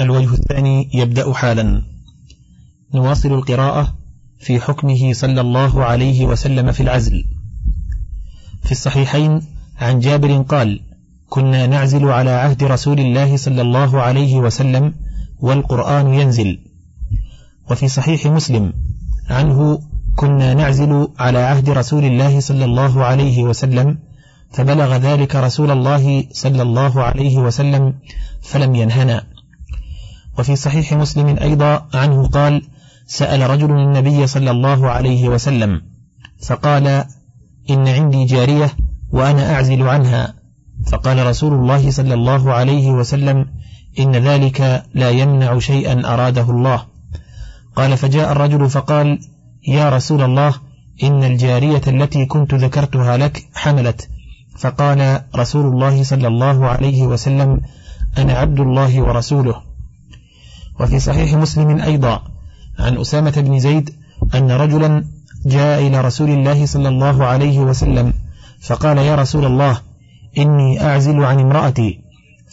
[0.00, 1.82] الوجه الثاني يبدأ حالا.
[2.94, 3.94] نواصل القراءة
[4.38, 7.24] في حكمه صلى الله عليه وسلم في العزل.
[8.62, 9.42] في الصحيحين
[9.78, 10.80] عن جابر قال
[11.28, 14.94] كنا نعزل على عهد رسول الله صلى الله عليه وسلم
[15.40, 16.58] والقرآن ينزل.
[17.70, 18.72] وفي صحيح مسلم
[19.30, 19.78] عنه
[20.16, 23.98] كنا نعزل على عهد رسول الله صلى الله عليه وسلم
[24.50, 27.94] فبلغ ذلك رسول الله صلى الله عليه وسلم
[28.42, 29.33] فلم ينهنا.
[30.38, 32.62] وفي صحيح مسلم أيضا عنه قال
[33.06, 35.80] سأل رجل النبي صلى الله عليه وسلم
[36.46, 37.04] فقال
[37.70, 38.72] إن عندي جارية
[39.12, 40.34] وأنا أعزل عنها.
[40.92, 43.46] فقال رسول الله صلى الله عليه وسلم
[43.98, 46.84] إن ذلك لا يمنع شيئا أراده الله.
[47.76, 49.18] قال فجاء الرجل فقال
[49.68, 50.54] يا رسول الله
[51.02, 54.08] إن الجارية التي كنت ذكرتها لك حملت.
[54.58, 57.60] فقال رسول الله صلى الله عليه وسلم
[58.18, 59.73] أنا عبد الله ورسوله.
[60.80, 62.22] وفي صحيح مسلم أيضا
[62.78, 63.90] عن أسامة بن زيد
[64.34, 65.04] أن رجلا
[65.46, 68.12] جاء إلى رسول الله صلى الله عليه وسلم
[68.60, 69.80] فقال يا رسول الله
[70.38, 72.00] إني أعزل عن امرأتي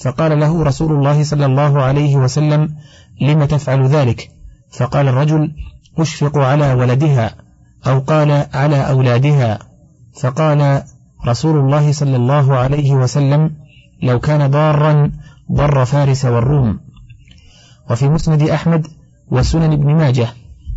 [0.03, 2.75] فقال له رسول الله صلى الله عليه وسلم
[3.21, 4.31] لم تفعل ذلك
[4.71, 5.51] فقال الرجل
[5.97, 7.35] أشفق على ولدها
[7.87, 9.59] أو قال على أولادها
[10.21, 10.83] فقال
[11.27, 13.51] رسول الله صلى الله عليه وسلم
[14.03, 15.11] لو كان ضارا
[15.51, 16.79] ضر فارس والروم
[17.91, 18.87] وفي مسند أحمد
[19.31, 20.27] وسنن ابن ماجه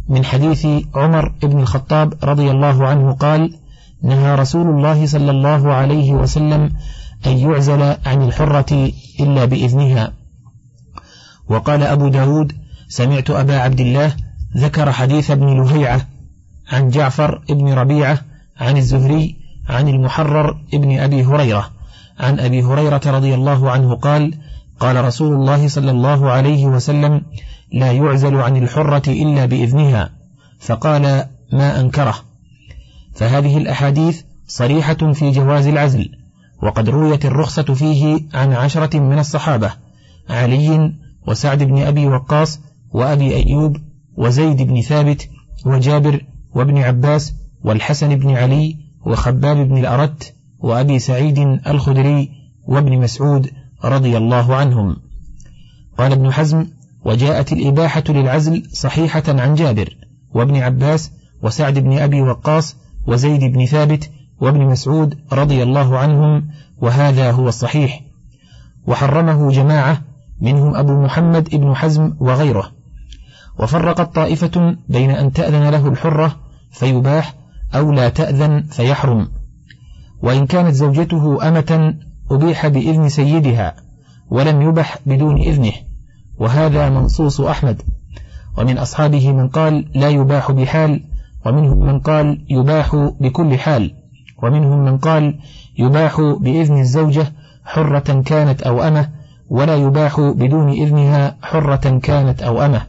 [0.09, 3.59] من حديث عمر بن الخطاب رضي الله عنه قال
[4.03, 6.71] نهى رسول الله صلى الله عليه وسلم
[7.27, 10.13] أن يعزل عن الحرة إلا بإذنها
[11.49, 12.53] وقال أبو داود
[12.89, 14.13] سمعت أبا عبد الله
[14.57, 16.07] ذكر حديث ابن لهيعة
[16.73, 18.19] عن جعفر ابن ربيعة
[18.61, 19.37] عن الزهري
[19.69, 21.71] عن المحرر ابن أبي هريرة.
[22.19, 24.35] عن أبي هريرة رضي الله عنه قال
[24.81, 27.23] قال رسول الله صلى الله عليه وسلم
[27.73, 30.11] لا يعزل عن الحرة إلا بإذنها.
[30.61, 32.15] فقال ما أنكره.
[33.15, 36.09] فهذه الأحاديث صريحة في جواز العزل
[36.63, 39.71] وقد رويت الرخصة فيه عن عشرة من الصحابة
[40.31, 40.93] علي
[41.27, 42.61] وسعد بن أبي وقاص
[42.93, 43.77] وأبي أيوب
[44.17, 45.29] وزيد بن ثابت
[45.67, 47.35] وجابر وابن عباس
[47.65, 52.31] والحسن بن علي وخباب بن الأرت وأبي سعيد الخدري
[52.69, 53.51] وابن مسعود
[53.85, 54.97] رضي الله عنهم.
[55.99, 56.67] قال ابن حزم
[57.05, 59.97] وجاءت الإباحة للعزل صحيحة عن جابر
[60.35, 61.11] وابن عباس
[61.43, 68.01] وسعد بن أبي وقاص وزيد بن ثابت وابن مسعود رضي الله عنهم وهذا هو الصحيح.
[68.87, 70.03] وحرمه جماعة
[70.41, 72.73] منهم أبو محمد ابن حزم وغيره.
[73.59, 76.37] وفرقت طائفة بين أن تأذن له الحرة
[76.71, 77.35] فيباح
[77.75, 79.29] أو لا تأذن فيحرم.
[80.23, 81.95] وإن كانت زوجته أمة
[82.31, 83.75] أبيح بإذن سيدها
[84.31, 85.73] ولم يبح بدون إذنه
[86.39, 87.83] وهذا منصوص أحمد.
[88.59, 91.01] ومن أصحابه من قال لا يباح بحال
[91.47, 93.95] ومنهم من قال يباح بكل حال
[94.43, 95.39] ومنهم من قال
[95.79, 97.33] يباح بإذن الزوجة
[97.65, 99.11] حرة كانت أو أمة
[99.49, 102.83] ولا يباح بدون إذنها حرة كانت أو أمة.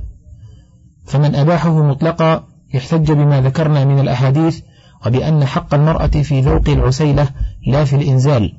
[1.05, 4.61] فمن أباحه مطلقا يحتج بما ذكرنا من الأحاديث
[5.05, 7.27] وبأن حق المرأة في ذوق العسيلة
[7.67, 8.53] لا في الإنزال.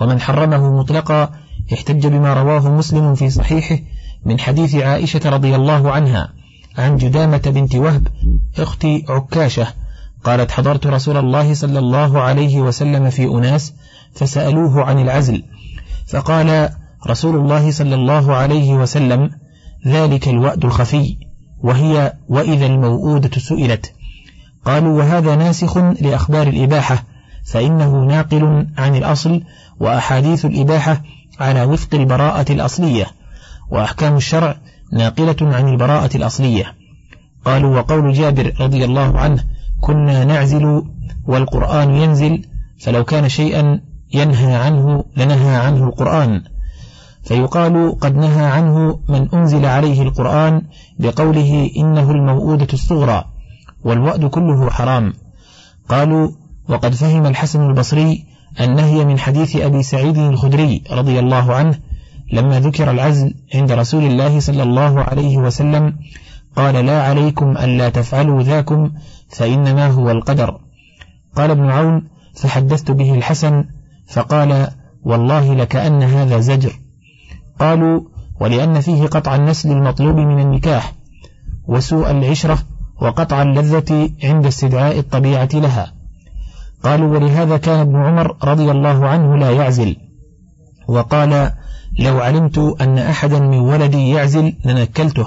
[0.00, 1.30] ومن حرمه مطلقا
[1.72, 3.78] احتج بما رواه مسلم في صحيحه
[4.26, 6.32] من حديث عائشة رضي الله عنها
[6.78, 8.08] عن جدامة بنت وهب
[8.58, 9.66] أخت عكاشة
[10.24, 13.74] قالت حضرت رسول الله صلى الله عليه وسلم في أناس
[14.14, 15.42] فسألوه عن العزل
[16.06, 16.70] فقال
[17.06, 19.30] رسول الله صلى الله عليه وسلم
[19.86, 21.16] ذلك الوأد الخفي
[21.60, 23.92] وهي وإذا الموؤودة سئلت
[24.64, 27.04] قالوا وهذا ناسخ لأخبار الإباحة
[27.52, 29.42] فإنه ناقل عن الأصل
[29.80, 31.02] وأحاديث الإباحة
[31.40, 33.06] على وفق البراءة الأصلية
[33.70, 34.56] وأحكام الشرع
[34.92, 36.74] ناقلة عن البراءة الأصلية.
[37.44, 39.44] قالوا وقول جابر رضي الله عنه
[39.80, 40.82] كنا نعزل
[41.26, 42.44] والقرآن ينزل
[42.80, 43.80] فلو كان شيئا
[44.14, 46.42] ينهى عنه لنهى عنه القرآن
[47.24, 50.62] فيقال قد نهى عنه من أنزل عليه القرآن
[50.98, 53.24] بقوله إنه الموؤودة الصغرى
[53.84, 55.12] والوأد كله حرام
[55.88, 56.30] قالوا
[56.68, 58.24] وقد فهم الحسن البصري
[58.60, 61.78] النهي من حديث أبي سعيد الخدري رضي الله عنه
[62.32, 65.96] لما ذكر العزل عند رسول الله صلى الله عليه وسلم
[66.56, 68.90] قال لا عليكم ألا تفعلوا ذاكم
[69.28, 70.60] فإنما هو القدر.
[71.36, 73.64] قال ابن عون فحدثت به الحسن
[74.06, 74.68] فقال
[75.02, 76.72] والله لكأن هذا زجر.
[77.60, 78.00] قالوا
[78.40, 80.92] ولأن فيه قطع النسل المطلوب من النكاح
[81.68, 82.58] وسوء العشرة
[83.00, 85.97] وقطع اللذة عند استدعاء الطبيعة لها
[86.84, 89.96] قالوا ولهذا كان ابن عمر رضي الله عنه لا يعزل.
[90.88, 91.52] وقال
[91.98, 95.26] لو علمت أن أحدا من ولدي يعزل لنكلته.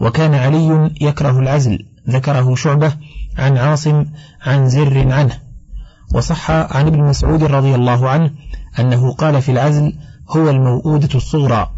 [0.00, 2.92] وكان علي يكره العزل ذكره شعبة
[3.38, 4.04] عن عاصم
[4.42, 5.38] عن زر عنه.
[6.14, 8.30] وصح عن ابن مسعود رضي الله عنه
[8.78, 9.92] أنه قال في العزل
[10.30, 11.70] هو الموؤودة الصغرى.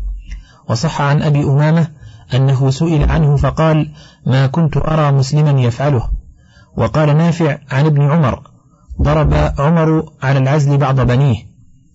[0.69, 1.89] وصح عن أبي أمامة
[2.35, 3.91] أنه سئل عنه فقال
[4.27, 6.11] ما كنت أرى مسلما يفعله.
[6.77, 8.48] وقال نافع عن ابن عمر
[9.03, 11.37] ضرب عمر على العزل بعض بنيه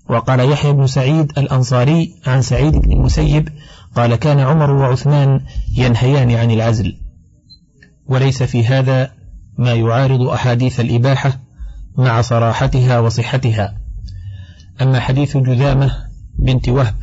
[0.09, 3.49] وقال يحيى بن سعيد الأنصاري عن سعيد بن المسيب
[3.95, 5.41] قال كان عمر وعثمان
[5.77, 6.97] ينهيان عن العزل.
[8.07, 9.11] وليس في هذا
[9.57, 11.39] ما يعارض أحاديث الإباحة
[11.97, 13.77] مع صراحتها وصحتها.
[14.81, 15.91] أما حديث جذامة
[16.39, 16.95] بنت وهب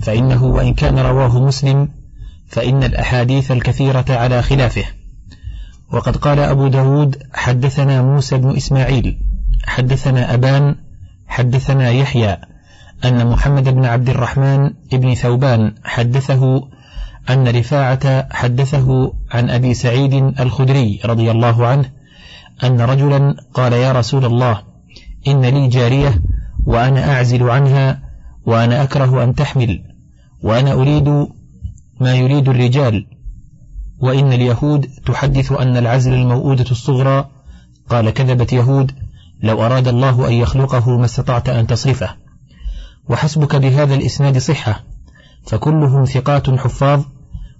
[0.00, 1.88] فإنه وإن كان رواه مسلم
[2.48, 4.84] فإن الأحاديث الكثيرة على خلافه.
[5.92, 9.31] وقد قال أبو داود حدثنا موسى بن إسماعيل
[9.66, 10.74] حدثنا أبان
[11.26, 12.36] حدثنا يحيى
[13.04, 16.68] أن محمد بن عبد الرحمن بن ثوبان حدثه
[17.30, 21.90] أن رفاعة حدثه عن أبي سعيد الخدري رضي الله عنه
[22.64, 24.62] أن رجلا قال يا رسول الله
[25.28, 26.22] إن لي جارية
[26.66, 28.02] وأنا أعزل عنها
[28.46, 29.82] وأنا أكره أن تحمل
[30.42, 31.08] وأنا أريد
[32.00, 33.06] ما يريد الرجال
[33.98, 37.30] وإن اليهود تحدث أن العزل الموؤودة الصغرى
[37.88, 38.92] قال كذبت يهود
[39.42, 42.16] لو أراد الله أن يخلقه ما استطعت أن تصرفه.
[43.08, 44.84] وحسبك بهذا الإسناد صحة
[45.46, 47.02] فكلهم ثقات حفاظ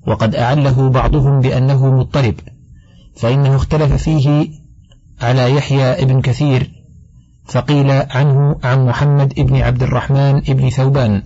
[0.07, 2.35] وقد أعله بعضهم بأنه مضطرب
[3.17, 4.49] فإنه اختلف فيه
[5.21, 6.71] على يحيى ابن كثير
[7.45, 11.23] فقيل عنه عن محمد ابن عبد الرحمن ابن ثوبان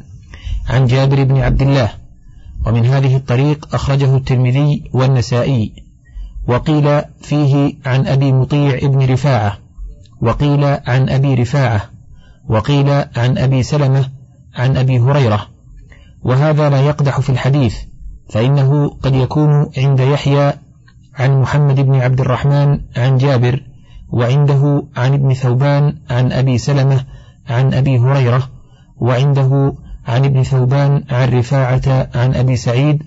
[0.69, 1.91] عن جابر بن عبد الله
[2.67, 5.73] ومن هذه الطريق أخرجه الترمذي والنسائي
[6.49, 9.59] وقيل فيه عن أبي مطيع ابن رفاعة.
[10.21, 11.83] وقيل عن أبي رفاعة
[12.49, 14.11] وقيل عن أبي سلمة
[14.55, 15.47] عن أبي هريرة.
[16.23, 17.77] وهذا لا يقدح في الحديث
[18.31, 20.53] فإنه قد يكون عند يحيى
[21.15, 23.63] عن محمد بن عبد الرحمن عن جابر
[24.09, 27.05] وعنده عن ابن ثوبان عن أبي سلمة
[27.49, 28.49] عن أبي هريرة
[28.97, 29.75] وعنده
[30.07, 33.03] عن ابن ثوبان عن رفاعة عن أبي سعيد.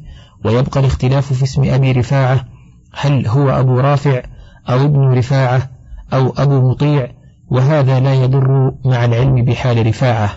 [0.45, 2.45] ويبقى الاختلاف في اسم أبي رفاعة
[2.93, 4.21] هل هو أبو رافع
[4.69, 5.69] أو ابن رفاعة.
[6.13, 7.11] أو أبو مطيع
[7.49, 10.29] وهذا لا يضر مع العلم بحال رفاعة.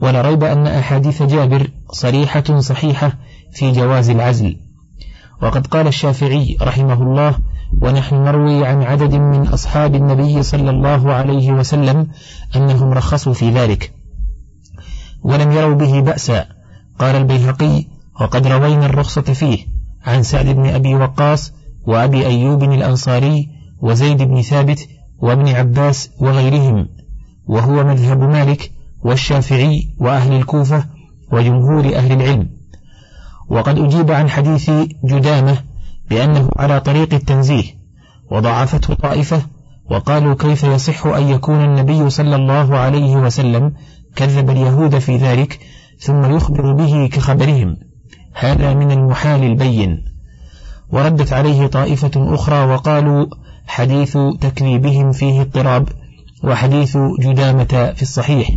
[0.00, 3.12] ولا ريب أن أحاديث جابر صريحة صحيحة
[3.52, 4.56] في جواز العزل.
[5.42, 7.34] وقد قال الشافعي رحمه الله
[7.82, 12.08] ونحن نروي عن عدد من أصحاب النبي صلى الله عليه وسلم
[12.56, 13.92] أنهم رخصوا في ذلك.
[15.22, 16.46] ولم يروا به بأسا
[16.98, 17.84] قال البيهقي
[18.20, 19.66] وقد روينا الرخصة فيه
[20.04, 21.52] عن سعد بن أبي وقاص
[21.86, 23.55] وأبي أيوب الأنصاري
[23.86, 24.88] وزيد بن ثابت
[25.18, 26.88] وابن عباس وغيرهم
[27.46, 28.72] وهو مذهب مالك
[29.04, 30.84] والشافعي وأهل الكوفة
[31.32, 32.48] وجمهور أهل العلم.
[33.48, 34.70] وقد أجيب عن حديث
[35.04, 35.56] جدامة
[36.10, 37.64] بأنه على طريق التنزيه
[38.30, 39.42] وضعفته طائفة
[39.90, 43.72] وقالوا كيف يصح أن يكون النبي صلى الله عليه وسلم
[44.16, 45.58] كذب اليهود في ذلك
[46.00, 47.76] ثم يخبر به كخبرهم.
[48.34, 50.04] هذا من المحال البين.
[50.92, 53.26] وردت عليه طائفة أخرى وقالوا
[53.66, 55.88] حديث تكذيبهم فيه اضطراب
[56.44, 58.50] وحديث جدامة في الصحيح.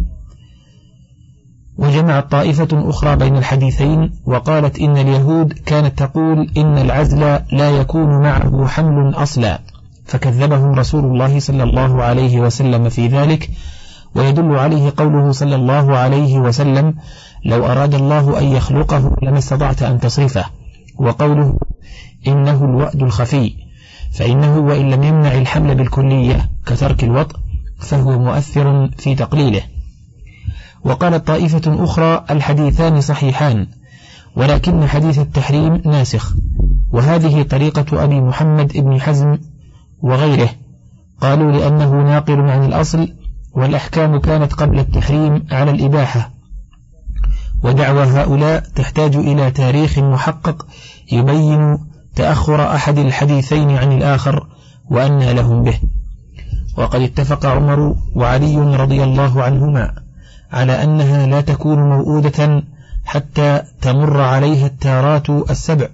[1.77, 7.19] وجمعت طائفة أخرى بين الحديثين وقالت إن اليهود كانت تقول إن العزل
[7.51, 9.59] لا يكون معه حمل أصلا.
[10.05, 13.49] فكذبهم رسول الله صلى الله عليه وسلم في ذلك
[14.15, 16.95] ويدل عليه قوله صلى الله عليه وسلم
[17.45, 20.45] لو أراد الله أن يخلقه لما استطعت أن تصرفه
[20.99, 21.57] وقوله
[22.27, 23.53] إنه الوأد الخفي
[24.13, 27.35] فإنه وإن لم يمنع الحمل بالكلية كترك الوطء
[27.79, 29.61] فهو مؤثر في تقليله.
[30.83, 33.67] وقالت طائفة أخرى الحديثان صحيحان
[34.35, 36.35] ولكن حديث التحريم ناسخ.
[36.91, 39.37] وهذه طريقة أبي محمد بن حزم
[40.01, 40.49] وغيره.
[41.21, 43.13] قالوا لأنه ناقل عن الأصل
[43.53, 46.31] والأحكام كانت قبل التحريم على الإباحة.
[47.63, 50.67] ودعوى هؤلاء تحتاج إلى تاريخ محقق
[51.11, 51.77] يبين
[52.19, 54.47] تأخر أحد الحديثين عن الآخر
[54.89, 55.79] وأن لهم به.
[56.77, 59.93] وقد اتفق عمر وعلي رضي الله عنهما
[60.51, 62.63] على أنها لا تكون موؤودة
[63.05, 65.87] حتى تمر عليها التارات السبع.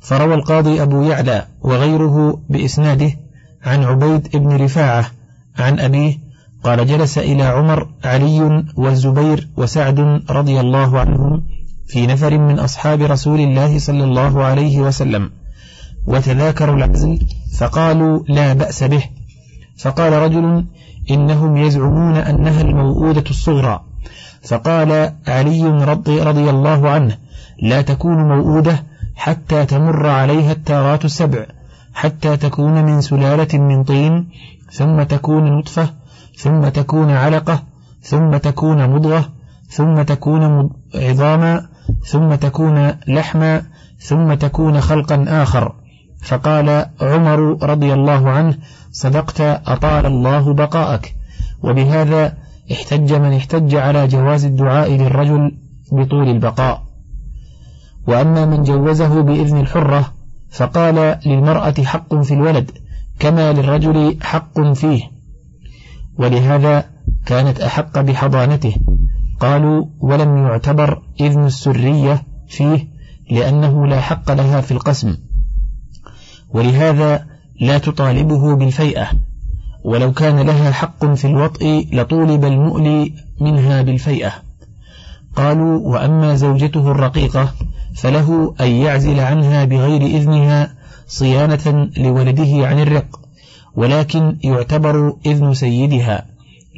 [0.00, 3.12] فروى القاضي أبو يعلى وغيره بإسناده
[3.64, 5.06] عن عبيد بن رفاعة
[5.58, 6.18] عن أبيه
[6.64, 10.00] قال جلس إلى عمر علي والزبير وسعد
[10.30, 11.42] رضي الله عنهم
[11.90, 15.30] في نفر من أصحاب رسول الله صلى الله عليه وسلم
[16.06, 17.18] وتذاكروا العزل
[17.58, 19.04] فقالوا لا بأس به.
[19.78, 20.64] فقال رجل
[21.10, 23.84] إنهم يزعمون أنها الموؤودة الصغرى.
[24.42, 27.16] فقال علي رضي, رضي الله عنه
[27.62, 31.46] لا تكون موؤودة حتى تمر عليها التارات السبع
[31.94, 34.28] حتى تكون من سلالة من طين
[34.72, 35.90] ثم تكون نطفة
[36.36, 37.62] ثم تكون علقة
[38.02, 39.28] ثم تكون مضغة
[39.68, 41.69] ثم تكون عظاما
[42.04, 43.62] ثم تكون لحما
[43.98, 45.74] ثم تكون خلقا آخر.
[46.22, 48.54] فقال عمر رضي الله عنه
[48.92, 51.14] صدقت أطال الله بقاءك.
[51.62, 52.34] وبهذا
[52.72, 55.58] احتج من احتج على جواز الدعاء للرجل
[55.92, 56.82] بطول البقاء.
[58.06, 60.12] وأما من جوزه بإذن الحرة
[60.50, 62.70] فقال للمرأة حق في الولد
[63.18, 65.02] كما للرجل حق فيه.
[66.18, 66.84] ولهذا
[67.26, 68.74] كانت أحق بحضانته.
[69.40, 72.88] قالوا ولم يعتبر إذن السرية فيه
[73.30, 75.16] لأنه لا حق لها في القسم.
[76.50, 77.26] ولهذا
[77.60, 79.06] لا تطالبه بالفيئة
[79.84, 84.32] ولو كان لها حق في الوطء لطولب المؤلي منها بالفيئة.
[85.36, 87.54] قالوا وأما زوجته الرقيقة
[87.96, 90.74] فله أن يعزل عنها بغير إذنها
[91.06, 93.20] صيانة لولده عن الرق
[93.74, 96.26] ولكن يعتبر إذن سيدها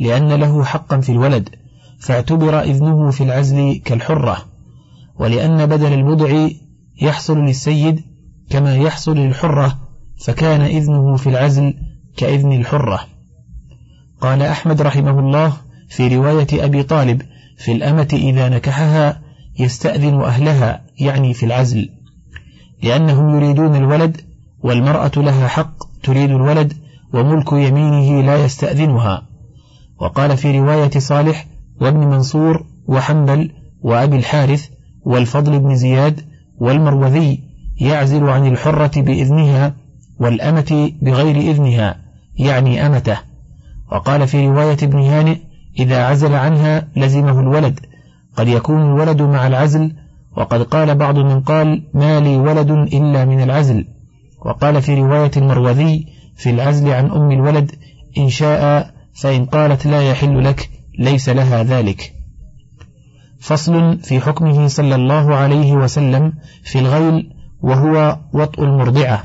[0.01, 1.62] لأن له حقا في الولد.
[2.03, 4.37] فاعتبر إذنه في العزل كالحرة
[5.19, 6.49] ولأن بدل البضع
[7.03, 8.01] يحصل للسيد
[8.51, 9.79] كما يحصل للحرة
[10.25, 11.75] فكان إذنه في العزل
[12.17, 13.01] كإذن الحرة.
[14.21, 15.53] قال أحمد رحمه الله
[15.89, 17.23] في رواية أبي طالب
[17.59, 19.23] في الأمة إذا نكحها
[19.59, 21.89] يستأذن أهلها يعني في العزل
[22.83, 24.21] لأنهم يريدون الولد
[24.63, 26.73] والمرأة لها حق تريد الولد
[27.15, 29.29] وملك يمينه لا يستأذنها.
[30.01, 31.52] وقال في رواية صالح
[31.83, 33.51] وابن منصور وحنبل
[33.83, 34.69] وأبي الحارث
[35.05, 36.21] والفضل بن زياد
[36.59, 37.41] والمروذي
[37.81, 39.75] يعزل عن الحرة بإذنها
[40.21, 41.97] والأمة بغير إذنها
[42.37, 43.19] يعني أمته.
[43.93, 45.37] وقال في رواية ابن هانئ
[45.79, 47.81] إذا عزل عنها لزمه الولد
[48.37, 49.93] قد يكون الولد مع العزل
[50.37, 53.87] وقد قال بعض من قال ما لي ولد إلا من العزل
[54.45, 57.73] وقال في رواية المروذي في العزل عن أم الولد
[58.19, 62.15] إن شاء فإن قالت لا يحل لك ليس لها ذلك.
[63.41, 66.33] فصل في حكمه صلى الله عليه وسلم
[66.65, 67.33] في الغيل
[67.63, 69.25] وهو وطء المرضعة.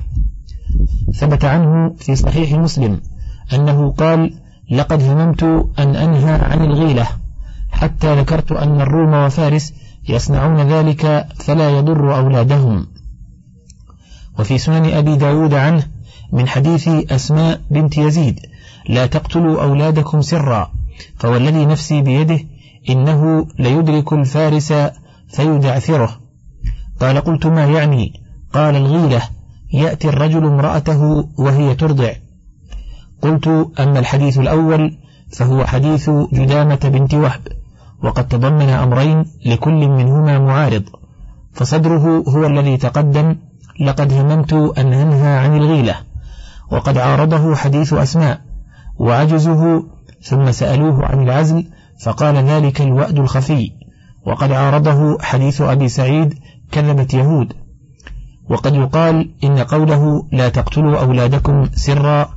[1.16, 3.02] ثبت عنه في صحيح مسلم
[3.54, 4.40] أنه قال
[4.72, 5.44] لقد هممت
[5.80, 7.08] أن أنهى عن الغيلة
[7.72, 9.74] حتى ذكرت أن الروم وفارس
[10.10, 12.88] يصنعون ذلك فلا يضر أولادهم.
[14.40, 15.88] وفي سنن أبي داود عنه
[16.34, 18.40] من حديث أسماء بنت يزيد
[18.90, 20.72] لا تقتلوا أولادكم سرا
[21.18, 22.40] فوالذي نفسي بيده
[22.90, 24.74] إنه ليدرك الفارس
[25.28, 26.20] فيدعثره.
[27.00, 28.14] قال قلت ما يعني؟
[28.54, 29.22] قال الغيلة
[29.74, 32.12] يأتي الرجل امرأته وهي ترضع.
[33.22, 33.48] قلت
[33.80, 34.98] أما الحديث الأول
[35.32, 37.42] فهو حديث جدامة بنت وهب
[38.04, 40.84] وقد تضمن أمرين لكل منهما معارض
[41.54, 43.36] فصدره هو الذي تقدم
[43.82, 45.96] لقد هممت أن أنهى عن الغيلة
[46.72, 48.42] وقد عارضه حديث أسماء
[49.00, 49.84] وعجزه
[50.22, 51.68] ثم سألوه عن العزل
[52.04, 53.72] فقال ذلك الوأد الخفي.
[54.26, 56.34] وقد عارضه حديث أبي سعيد
[56.72, 57.54] كذبت يهود.
[58.50, 62.30] وقد يقال إن قوله لا تقتلوا أولادكم سرا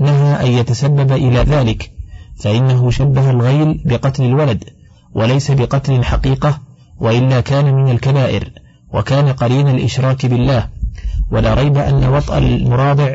[0.00, 1.90] نهى أن يتسبب إلى ذلك
[2.40, 4.64] فإنه شبه الغيل بقتل الولد
[5.14, 6.60] وليس بقتل حقيقة
[6.98, 8.50] وإلا كان من الكبائر
[8.92, 10.68] وكان قرين الإشراك بالله.
[11.30, 13.14] ولا ريب أن وطأ المراضع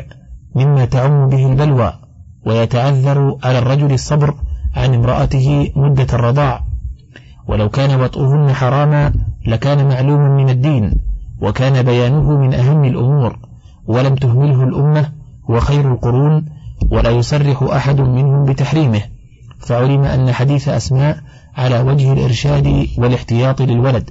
[0.54, 2.01] مما تعم به البلوى.
[2.46, 4.34] ويتعذر على الرجل الصبر
[4.76, 6.64] عن امرأته مدة الرضاع.
[7.48, 9.12] ولو كان وطئهن حراما
[9.46, 10.94] لكان معلوما من الدين
[11.40, 13.38] وكان بيانه من أهم الأمور
[13.86, 15.12] ولم تهمله الأمة
[15.48, 16.44] وخير القرون
[16.90, 19.02] ولا يصرح أحد منهم بتحريمه.
[19.58, 21.18] فعلم أن حديث أسماء
[21.56, 24.10] على وجه الإرشاد والاحتياط للولد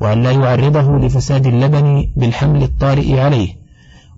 [0.00, 3.48] وأن لا يعرضه لفساد اللبن بالحمل الطارئ عليه.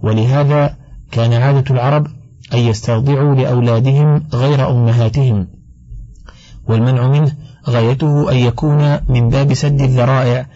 [0.03, 0.77] ولهذا
[1.13, 2.07] كان عادة العرب
[2.55, 5.49] أن يسترضعوا لأولادهم غير أمهاتهم
[6.69, 7.33] والمنع منه
[7.69, 10.47] غايته أن يكون من باب سد الذرائع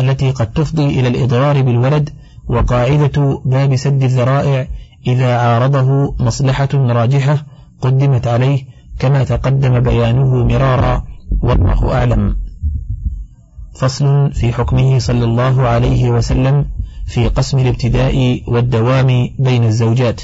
[0.00, 2.10] التي قد تفضي إلى الإضرار بالولد
[2.48, 4.68] وقاعدة باب سد الذرائع
[5.06, 7.46] إذا عارضه مصلحة راجحة
[7.80, 8.64] قدمت عليه
[8.98, 11.04] كما تقدم بيانه مرارا
[11.42, 12.36] والله أعلم.
[13.74, 16.66] فصل في حكمه صلى الله عليه وسلم
[17.06, 19.06] في قسم الابتداء والدوام
[19.38, 20.22] بين الزوجات.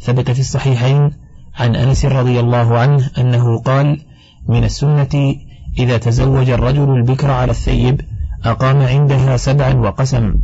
[0.00, 1.10] ثبت في الصحيحين
[1.54, 4.00] عن أنس رضي الله عنه أنه قال
[4.48, 5.34] من السنة
[5.78, 8.00] إذا تزوج الرجل البكر على الثيب
[8.44, 10.34] أقام عندها سبعا وقسم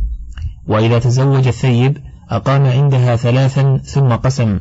[0.67, 1.97] وإذا تزوج الثيب
[2.29, 4.59] أقام عندها ثلاثا ثم قسم.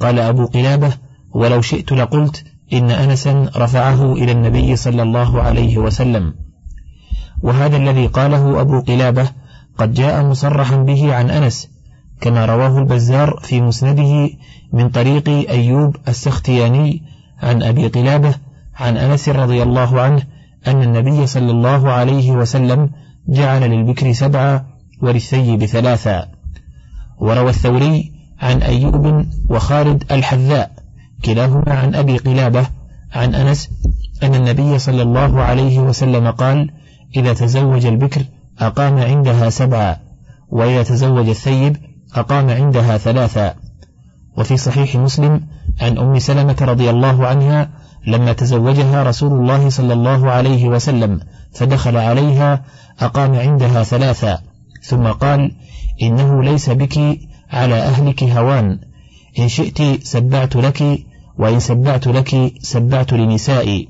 [0.00, 0.92] قال أبو قلابة
[1.34, 6.34] ولو شئت لقلت إن أنسا رفعه إلى النبي صلى الله عليه وسلم.
[7.42, 9.28] وهذا الذي قاله أبو قلابة
[9.78, 11.73] قد جاء مصرحا به عن أنس
[12.24, 14.30] كما رواه البزار في مسنده
[14.72, 17.02] من طريق أيوب السختياني
[17.42, 18.34] عن أبي قلابة
[18.76, 20.22] عن أنس رضي الله عنه
[20.66, 22.90] أن النبي صلى الله عليه وسلم
[23.28, 24.66] جعل للبكر سبعة
[25.02, 26.28] وللثيب ثلاثا
[27.18, 30.70] وروى الثوري عن أيوب وخالد الحذاء
[31.24, 32.66] كلاهما عن أبي قلابة
[33.12, 33.70] عن أنس
[34.22, 36.70] أن النبي صلى الله عليه وسلم قال
[37.16, 38.22] إذا تزوج البكر
[38.58, 39.96] أقام عندها سبعا
[40.48, 41.76] وإذا تزوج الثيب
[42.14, 43.54] أقام عندها ثلاثا
[44.38, 45.40] وفي صحيح مسلم
[45.80, 47.70] عن أم سلمة رضي الله عنها
[48.06, 51.20] لما تزوجها رسول الله صلى الله عليه وسلم
[51.52, 52.64] فدخل عليها
[53.00, 54.38] أقام عندها ثلاثا
[54.82, 55.50] ثم قال
[56.02, 57.18] إنه ليس بك
[57.50, 58.78] على أهلك هوان.
[59.38, 60.98] إن شئت سبعت لك
[61.38, 63.88] وإن سبعت لك سبعت لنسائي.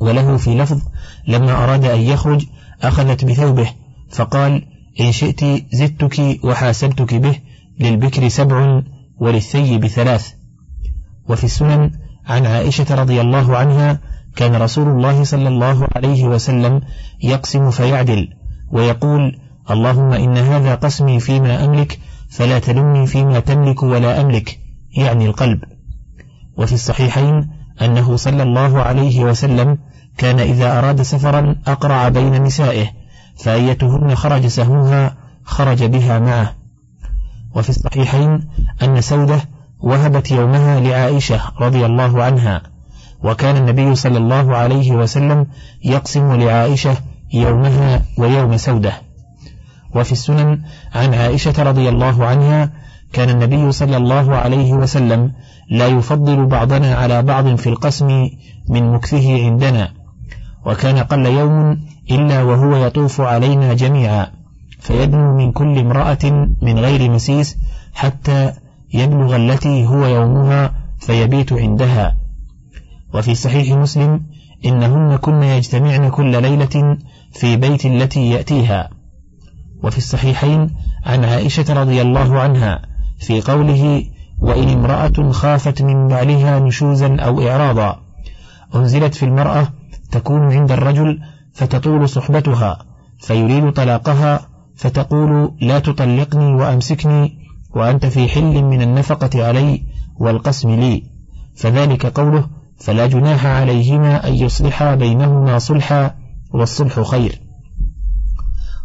[0.00, 0.82] وله في لفظ
[1.28, 2.46] لما أراد أن يخرج
[2.82, 3.70] أخذت بثوبه
[4.10, 4.62] فقال
[5.00, 7.36] إن شئت زدتك وحاسبتك به
[7.80, 8.82] للبكر سبع
[9.18, 10.32] وللثيب ثلاث.
[11.28, 11.90] وفي السنن
[12.26, 14.00] عن عائشة رضي الله عنها
[14.36, 16.80] كان رسول الله صلى الله عليه وسلم
[17.22, 18.28] يقسم فيعدل
[18.70, 19.38] ويقول
[19.70, 21.98] اللهم إن هذا قسمي فيما أملك
[22.30, 24.58] فلا تلمني فيما تملك ولا أملك
[24.96, 25.60] يعني القلب.
[26.58, 27.50] وفي الصحيحين
[27.82, 29.78] أنه صلى الله عليه وسلم
[30.18, 32.86] كان إذا أراد سفرا أقرع بين نسائه
[33.38, 36.54] فأيتهن خرج سهمها خرج بها معه.
[37.54, 38.48] وفي الصحيحين
[38.82, 39.40] أن سودة
[39.80, 42.62] وهبت يومها لعائشة رضي الله عنها
[43.24, 45.46] وكان النبي صلى الله عليه وسلم
[45.84, 46.96] يقسم لعائشة
[47.32, 48.92] يومها ويوم سودة.
[49.94, 50.62] وفي السنن
[50.94, 52.72] عن عائشة رضي الله عنها
[53.12, 55.32] كان النبي صلى الله عليه وسلم
[55.70, 58.30] لا يفضل بعضنا على بعض في القسم
[58.68, 59.92] من مكثه عندنا
[60.66, 61.78] وكان قل يوم
[62.10, 64.26] إلا وهو يطوف علينا جميعا
[64.80, 67.56] فيدنو من كل امرأة من غير مسيس
[67.94, 68.52] حتى
[68.94, 72.16] يبلغ التي هو يومها فيبيت عندها.
[73.14, 74.22] وفي صحيح مسلم
[74.64, 76.96] إنهن كن يجتمعن كل ليلة
[77.32, 78.90] في بيت التي يأتيها.
[79.82, 80.70] وفي الصحيحين
[81.06, 82.82] عن عائشة رضي الله عنها
[83.18, 84.04] في قوله
[84.38, 88.00] وإن امرأة خافت من بعلها نشوزا أو إعراضا
[88.74, 89.68] أنزلت في المرأة
[90.10, 91.20] تكون عند الرجل
[91.58, 92.78] فتطول صحبتها
[93.18, 97.38] فيريد طلاقها فتقول لا تطلقني وأمسكني
[97.74, 99.82] وأنت في حل من النفقة علي
[100.20, 101.02] والقسم لي.
[101.56, 102.48] فذلك قوله
[102.80, 106.14] فلا جناح عليهما أن يصلحا بينهما صلحا
[106.54, 107.40] والصلح خير.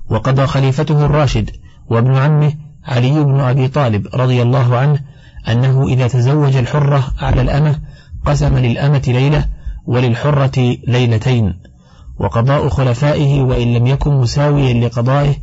[0.09, 1.49] وقضى خليفته الراشد
[1.87, 2.53] وابن عمه
[2.85, 4.99] علي بن أبي طالب رضي الله عنه
[5.47, 7.79] أنه إذا تزوج الحرة على الأمة
[8.25, 9.45] قسم للأمة ليلة
[9.85, 11.72] وللحرة ليلتين.
[12.23, 15.35] وقضاء خلفائه وإن لم يكن مساويا لقضائه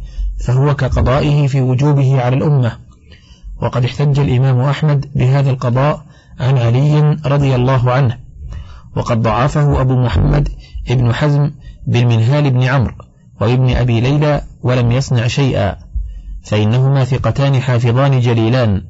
[0.44, 2.78] فهو كقضائه في وجوبه على الأمة.
[3.62, 6.04] وقد احتج الإمام أحمد بهذا القضاء
[6.40, 8.18] عن علي رضي الله عنه
[8.96, 10.48] وقد ضعفه أبو محمد
[10.90, 11.50] ابن حزم
[11.86, 12.94] بالمنهال بن عمرو
[13.40, 15.76] وابن أبي ليلى ولم يصنع شيئا
[16.44, 18.82] فإنهما ثقتان حافظان جليلان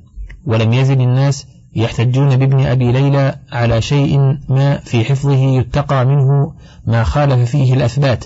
[0.47, 6.53] ولم يزل الناس يحتجون بابن أبي ليلى على شيء ما في حفظه يتقى منه
[6.87, 8.25] ما خالف فيه الأثبات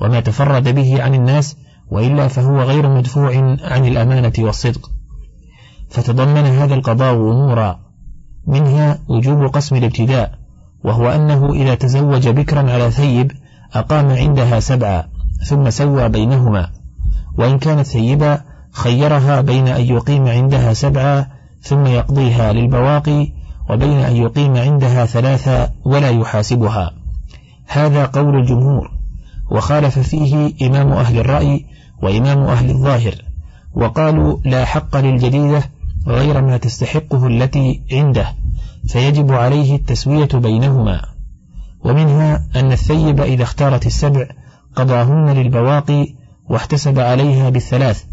[0.00, 1.56] وما تفرد به عن الناس
[1.90, 4.90] وإلا فهو غير مدفوع عن الأمانة والصدق.
[5.90, 7.80] فتضمن هذا القضاء أمورا
[8.46, 10.38] منها وجوب قسم الابتداء
[10.84, 13.32] وهو أنه إذا تزوج بكرا على ثيب
[13.74, 15.04] أقام عندها سبعة
[15.46, 16.68] ثم سوى بينهما.
[17.38, 18.40] وإن كانت ثيبا
[18.72, 21.26] خيرها بين أن يقيم عندها سبعة
[21.62, 23.32] ثم يقضيها للبواقي
[23.70, 26.90] وبين أن يقيم عندها ثلاثة ولا يحاسبها.
[27.66, 28.90] هذا قول الجمهور
[29.50, 31.66] وخالف فيه إمام أهل الرأي
[32.02, 33.14] وإمام أهل الظاهر
[33.74, 35.62] وقالوا لا حق للجديدة
[36.06, 38.26] غير ما تستحقه التي عنده
[38.88, 41.02] فيجب عليه التسوية بينهما.
[41.84, 44.26] ومنها أن الثيب إذا اختارت السبع
[44.76, 46.14] قضاهن للبواقي
[46.50, 48.04] واحتسب عليها بالثلاث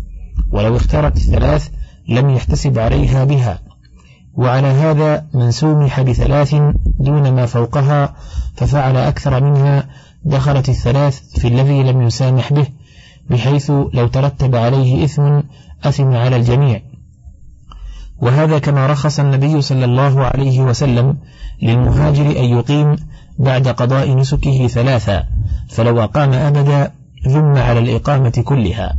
[0.52, 1.70] ولو اختارت الثلاث
[2.10, 3.60] لم يحتسب عليها بها.
[4.34, 6.56] وعلى هذا من سومح بثلاث
[7.00, 8.16] دون ما فوقها
[8.56, 9.88] ففعل أكثر منها
[10.26, 12.68] دخلت الثلاث في الذي لم يسامح به
[13.30, 15.40] بحيث لو ترتب عليه إثم
[15.84, 16.82] أثم على الجميع.
[18.22, 21.18] وهذا كما رخص النبي صلى الله عليه وسلم
[21.62, 22.96] للمهاجر أن يقيم
[23.40, 25.24] بعد قضاء نسكه ثلاثا
[25.70, 26.92] فلو أقام أبدا
[27.28, 28.98] ذم على الإقامة كلها.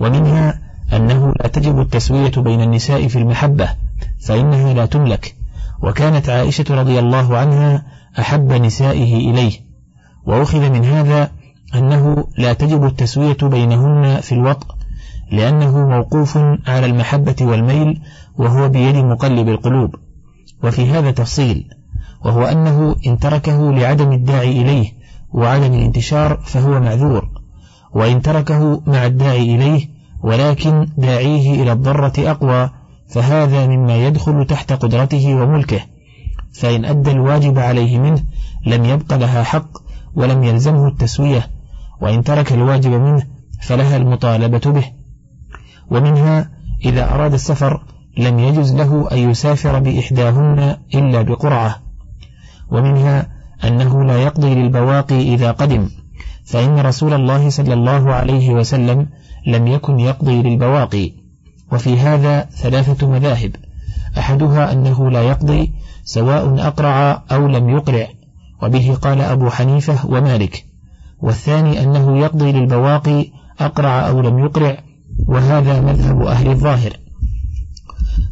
[0.00, 3.68] ومنها أنه لا تجب التسوية بين النساء في المحبة
[4.20, 5.34] فإنها لا تملك.
[5.82, 7.82] وكانت عائشة رضي الله عنها
[8.18, 9.52] أحب نسائه إليه.
[10.26, 11.30] وأخذ من هذا
[11.74, 14.66] أنه لا تجب التسوية بينهن في الوطء
[15.32, 18.00] لأنه موقوف على المحبة والميل
[18.38, 19.94] وهو بيد مقلب القلوب.
[20.64, 21.68] وفي هذا تفصيل
[22.24, 24.92] وهو أنه إن تركه لعدم الداعي إليه
[25.32, 27.28] وعدم الانتشار فهو معذور
[27.94, 32.70] وإن تركه مع الداعي إليه ولكن داعيه إلى الضرة أقوى
[33.08, 35.80] فهذا مما يدخل تحت قدرته وملكه.
[36.52, 38.24] فإن أدى الواجب عليه منه
[38.66, 39.68] لم يبق لها حق
[40.14, 41.50] ولم يلزمه التسوية
[42.00, 43.22] وإن ترك الواجب منه
[43.62, 44.84] فلها المطالبة به.
[45.90, 46.50] ومنها
[46.84, 47.82] إذا أراد السفر
[48.18, 51.76] لم يجز له أن يسافر بإحداهن إلا بقرعة.
[52.70, 53.26] ومنها
[53.64, 55.88] أنه لا يقضي للبواقي إذا قدم.
[56.46, 59.06] فإن رسول الله صلى الله عليه وسلم
[59.48, 61.12] لم يكن يقضي للبواقي.
[61.72, 63.56] وفي هذا ثلاثة مذاهب.
[64.18, 65.72] أحدها أنه لا يقضي
[66.04, 68.06] سواء أقرع أو لم يقرع.
[68.62, 70.64] وبه قال أبو حنيفة ومالك.
[71.20, 73.26] والثاني أنه يقضي للبواقي
[73.60, 74.78] أقرع أو لم يقرع.
[75.28, 76.92] وهذا مذهب أهل الظاهر.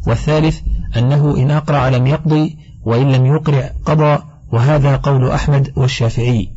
[0.07, 0.59] والثالث
[0.97, 4.19] أنه إن أقرع لم يقضي وإن لم يقرع قضى.
[4.51, 6.49] وهذا قول أحمد والشافعي.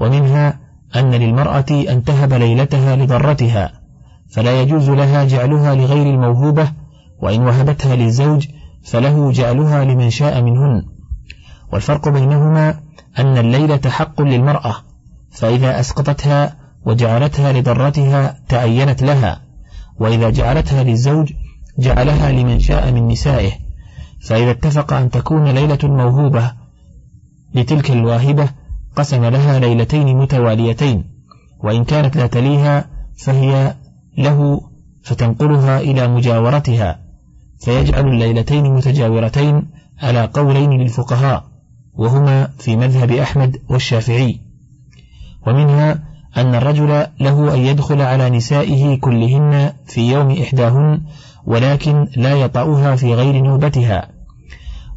[0.00, 3.72] ومنها أن للمرأة أن تهب ليلتها لضرتها
[4.30, 6.72] فلا يجوز لها جعلها لغير الموهوبة
[7.22, 8.46] وإن وهبتها للزوج
[8.84, 10.82] فله جعلها لمن شاء منهن.
[11.72, 12.80] والفرق بينهما
[13.18, 14.74] أن الليلة حق للمرأة
[15.30, 19.40] فإذا أسقطتها وجعلتها لضرتها تعينت لها
[20.00, 21.32] وإذا جعلتها للزوج
[21.78, 23.52] جعلها لمن شاء من نسائه.
[24.20, 26.52] فإذا اتفق أن تكون ليلة موهوبة
[27.54, 28.48] لتلك الواهبة
[28.98, 31.04] قسم لها ليلتين متواليتين
[31.64, 32.84] وإن كانت لا تليها
[33.24, 33.74] فهي
[34.18, 34.60] له
[35.02, 36.98] فتنقلها إلى مجاورتها
[37.64, 39.70] فيجعل الليلتين متجاورتين
[40.02, 41.44] على قولين للفقهاء
[41.94, 44.40] وهما في مذهب أحمد والشافعي.
[45.46, 46.04] ومنها
[46.36, 51.02] أن الرجل له أن يدخل على نسائه كلهن في يوم إحداهن
[51.46, 54.08] ولكن لا يطأها في غير نوبتها.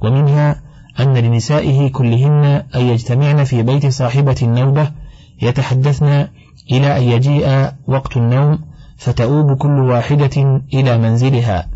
[0.01, 0.60] ومنها
[0.99, 4.91] أن لنسائه كلهن أن يجتمعن في بيت صاحبة النوبة
[5.41, 6.27] يتحدثن
[6.71, 8.59] إلى أن يجيء وقت النوم
[8.97, 11.67] فتؤوب كل واحدة إلى منزلها.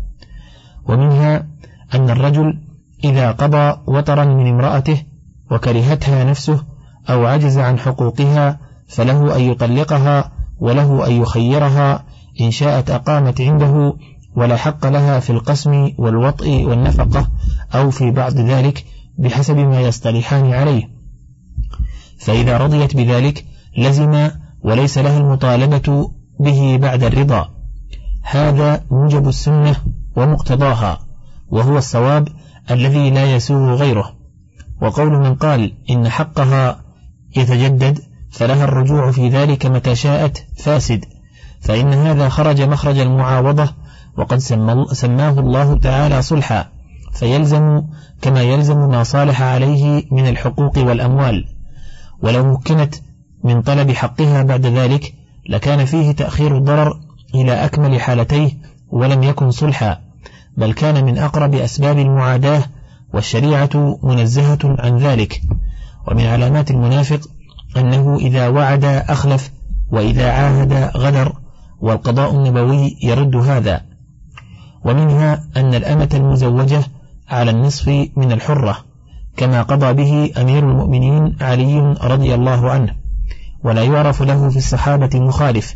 [0.88, 1.46] ومنها
[1.94, 2.58] أن الرجل
[3.04, 5.02] إذا قضى وطرا من امرأته
[5.50, 6.64] وكرهتها نفسه
[7.10, 12.04] أو عجز عن حقوقها فله أن يطلقها وله أن يخيرها
[12.40, 13.96] إن شاءت أقامت عنده
[14.36, 17.28] ولا حق لها في القسم والوطء والنفقة
[17.74, 18.84] أو في بعض ذلك
[19.18, 20.90] بحسب ما يصطلحان عليه.
[22.18, 23.44] فإذا رضيت بذلك
[23.78, 24.30] لزم
[24.62, 27.50] وليس لها المطالبة به بعد الرضا.
[28.22, 29.76] هذا موجب السنة
[30.16, 30.98] ومقتضاها
[31.48, 32.28] وهو الصواب
[32.70, 34.16] الذي لا يسوغ غيره.
[34.82, 36.84] وقول من قال إن حقها
[37.36, 37.98] يتجدد
[38.30, 41.04] فلها الرجوع في ذلك متى شاءت فاسد
[41.60, 43.68] فإن هذا خرج مخرج المعاوضة
[44.16, 44.38] وقد
[44.92, 46.68] سماه الله تعالى صلحا
[47.12, 47.82] فيلزم
[48.20, 51.44] كما يلزم ما صالح عليه من الحقوق والأموال.
[52.22, 52.94] ولو مكنت
[53.44, 55.14] من طلب حقها بعد ذلك
[55.48, 57.00] لكان فيه تأخير الضرر
[57.34, 58.50] إلى أكمل حالتيه
[58.88, 60.00] ولم يكن صلحا
[60.56, 62.62] بل كان من أقرب أسباب المعاداة
[63.14, 65.40] والشريعة منزهة عن ذلك.
[66.08, 67.20] ومن علامات المنافق
[67.76, 69.50] أنه إذا وعد أخلف
[69.90, 71.32] وإذا عاهد غدر
[71.80, 73.80] والقضاء النبوي يرد هذا.
[74.84, 76.82] ومنها أن الأمة المزوجة
[77.28, 78.76] على النصف من الحرة
[79.36, 82.96] كما قضى به أمير المؤمنين علي رضي الله عنه
[83.64, 85.74] ولا يعرف له في الصحابة مخالف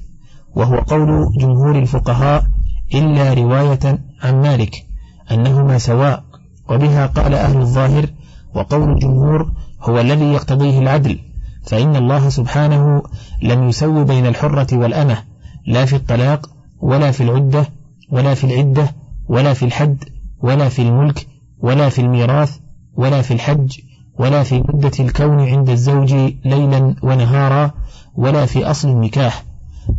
[0.55, 2.47] وهو قول جمهور الفقهاء
[2.95, 4.87] إلا رواية عن مالك
[5.31, 6.25] أنهما سواء
[6.69, 8.07] وبها قال أهل الظاهر
[8.55, 11.19] وقول الجمهور هو الذي يقتضيه العدل
[11.67, 13.03] فإن الله سبحانه
[13.43, 15.25] لم يسو بين الحرة والأمة
[15.67, 17.67] لا في الطلاق ولا في العدة
[18.11, 18.95] ولا في العدة
[19.29, 20.05] ولا في الحد
[20.43, 21.27] ولا في الملك
[21.63, 22.57] ولا في الميراث
[22.95, 23.81] ولا في الحج
[24.19, 27.71] ولا في مدة الكون عند الزوج ليلا ونهارا
[28.15, 29.45] ولا في أصل النكاح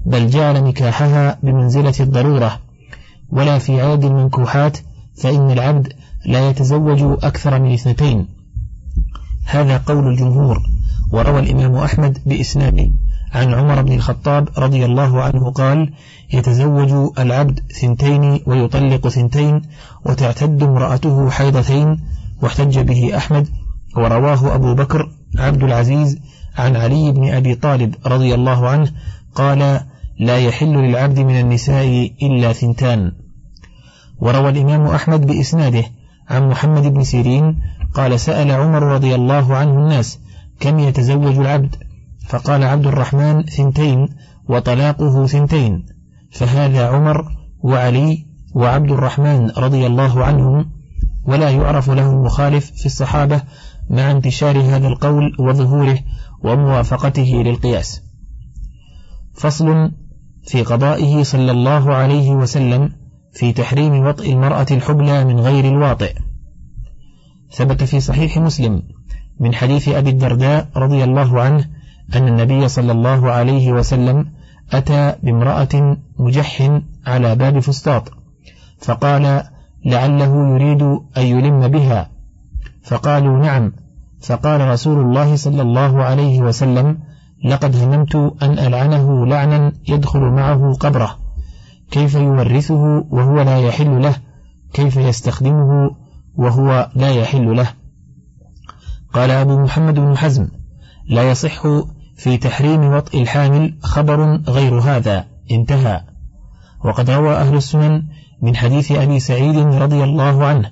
[0.06, 2.60] بل جعل نكاحها بمنزلة الضرورة.
[3.30, 4.78] ولا في عاد المنكوحات
[5.22, 5.94] فإن العبد
[6.26, 8.28] لا يتزوج أكثر من اثنتين.
[9.46, 10.60] هذا قول الجمهور
[11.12, 12.92] وروى الإمام أحمد بإسناده.
[13.34, 15.94] عن عمر بن الخطاب رضي الله عنه قال
[16.34, 19.62] يتزوج العبد ثنتين ويطلق ثنتين
[20.06, 22.00] وتعتد امرأته حيضتين
[22.42, 23.48] واحتج به أحمد
[23.98, 26.20] ورواه أبو بكر عبد العزيز
[26.58, 28.92] عن علي بن أبي طالب رضي الله عنه
[29.36, 29.82] قال
[30.20, 33.12] لا يحل للعبد من النساء إلا ثنتان
[34.20, 35.84] وروى الإمام أحمد بإسناده
[36.30, 37.62] عن محمد بن سيرين
[37.94, 40.20] قال سأل عمر رضي الله عنه الناس
[40.60, 41.76] كم يتزوج العبد؟
[42.32, 44.08] فقال عبد الرحمن ثنتين
[44.50, 45.86] وطلاقه ثنتين
[46.32, 47.26] فهذا عمر
[47.64, 50.72] وعلي وعبد الرحمن رضي الله عنهم
[51.24, 53.42] ولا يعرف له مخالف في الصحابة
[53.90, 56.00] مع انتشار هذا القول وظهوره
[56.44, 58.02] وموافقته للقياس.
[59.34, 59.92] فصل
[60.48, 62.90] في قضائه صلى الله عليه وسلم
[63.34, 66.16] في تحريم وطئ المرأة الحبلى من غير الواطئ.
[67.52, 68.82] ثبت في صحيح مسلم
[69.40, 71.81] من حديث أبي الدرداء رضي الله عنه
[72.16, 74.26] أن النبي صلى الله عليه وسلم
[74.72, 78.12] أتى بامرأة مجح على باب فسطاط
[78.80, 79.44] فقال
[79.86, 80.82] لعله يريد
[81.18, 82.10] أن يلم بها.
[82.84, 83.74] فقالوا نعم.
[84.22, 86.98] فقال رسول الله صلى الله عليه وسلم
[87.46, 91.18] لقد هممت أن ألعنه لعنا يدخل معه قبره
[91.92, 94.16] كيف يورثه وهو لا يحل له
[94.74, 95.92] كيف يستخدمه
[96.36, 97.68] وهو لا يحل له؟
[99.14, 100.48] قال أبو محمد بن حزم
[101.10, 101.62] لا يصح
[102.22, 105.26] في تحريم وطء الحامل خبر غير هذا.
[105.52, 106.02] انتهى.
[106.86, 108.04] وقد روى أهل السنن
[108.42, 110.72] من حديث أبي سعيد رضي الله عنه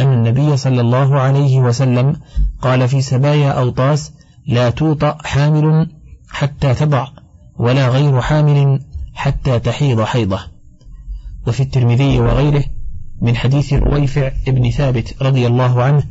[0.00, 2.16] أن النبي صلى الله عليه وسلم
[2.62, 4.12] قال في سبايا أوطاس
[4.46, 5.86] لا توطأ حامل
[6.30, 7.06] حتى تضع
[7.58, 8.80] ولا غير حامل
[9.14, 10.40] حتى تحيض حيضة.
[11.46, 12.64] وفي الترمذي وغيره
[13.22, 16.02] من حديث رويفع ابن ثابت رضي الله عنه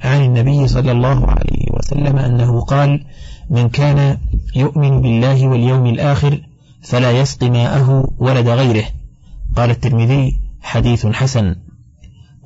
[0.00, 3.04] عن النبي صلى الله عليه وسلم أنه قال
[3.50, 4.18] من كان
[4.56, 6.40] يؤمن بالله واليوم الآخر
[6.82, 8.84] فلا يسقي ماءه ولد غيره.
[9.56, 11.56] قال الترمذي حديث حسن.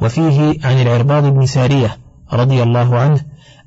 [0.00, 1.96] وفيه عن العرباض بن سارية
[2.32, 3.20] رضي الله عنه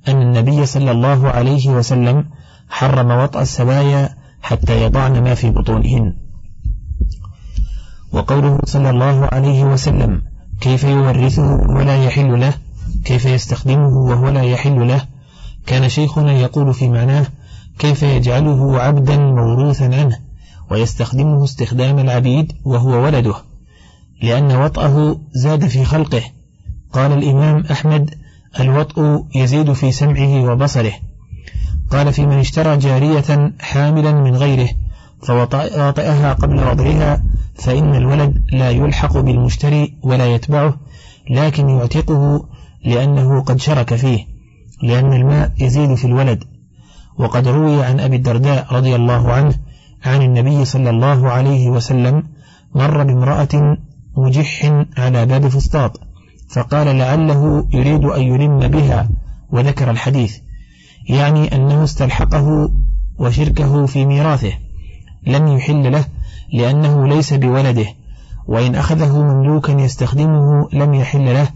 [0.08, 2.26] أن النبي صلى الله عليه وسلم
[2.69, 4.10] حرم وطأ السبايا
[4.41, 6.13] حتى يضعن ما في بطونهن.
[8.12, 10.21] وقوله صلى الله عليه وسلم
[10.62, 12.54] كيف يورثه ولا يحل له
[13.06, 15.02] كيف يستخدمه وهو لا يحل له
[15.68, 17.26] كان شيخنا يقول في معناه
[17.80, 20.20] كيف يجعله عبدا موروثا عنه
[20.72, 23.36] ويستخدمه استخدام العبيد وهو ولده
[24.22, 26.22] لأن وطأه زاد في خلقه؟
[26.94, 28.16] قال الإمام أحمد
[28.60, 30.94] الوطء يزيد في سمعه وبصره.
[31.92, 34.70] قال في من اشترى جارية حاملا من غيره
[35.22, 37.24] فوطئها قبل وضعها
[37.56, 40.80] فإن الولد لا يلحق بالمشتري ولا يتبعه
[41.30, 42.46] لكن يعتقه
[42.86, 44.37] لأنه قد شرك فيه.
[44.84, 46.44] لأن الماء يزيد في الولد.
[47.20, 49.54] وقد روي عن أبي الدرداء رضي الله عنه
[50.06, 52.24] عن النبي صلى الله عليه وسلم
[52.76, 53.78] مر بامرأة
[54.18, 56.00] مجح على باب فسطاط
[56.50, 59.10] فقال لعله يريد أن يلم بها
[59.50, 60.38] وذكر الحديث.
[61.10, 62.72] يعني أنه استلحقه
[63.20, 64.54] وشركه في ميراثه
[65.28, 66.06] لم يحل له
[66.54, 67.86] لأنه ليس بولده.
[68.48, 71.48] وإن أخذه مملوكا يستخدمه لم يحل له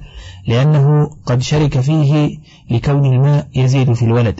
[0.47, 2.37] لأنه قد شرك فيه
[2.69, 4.39] لكون الماء يزيد في الولد.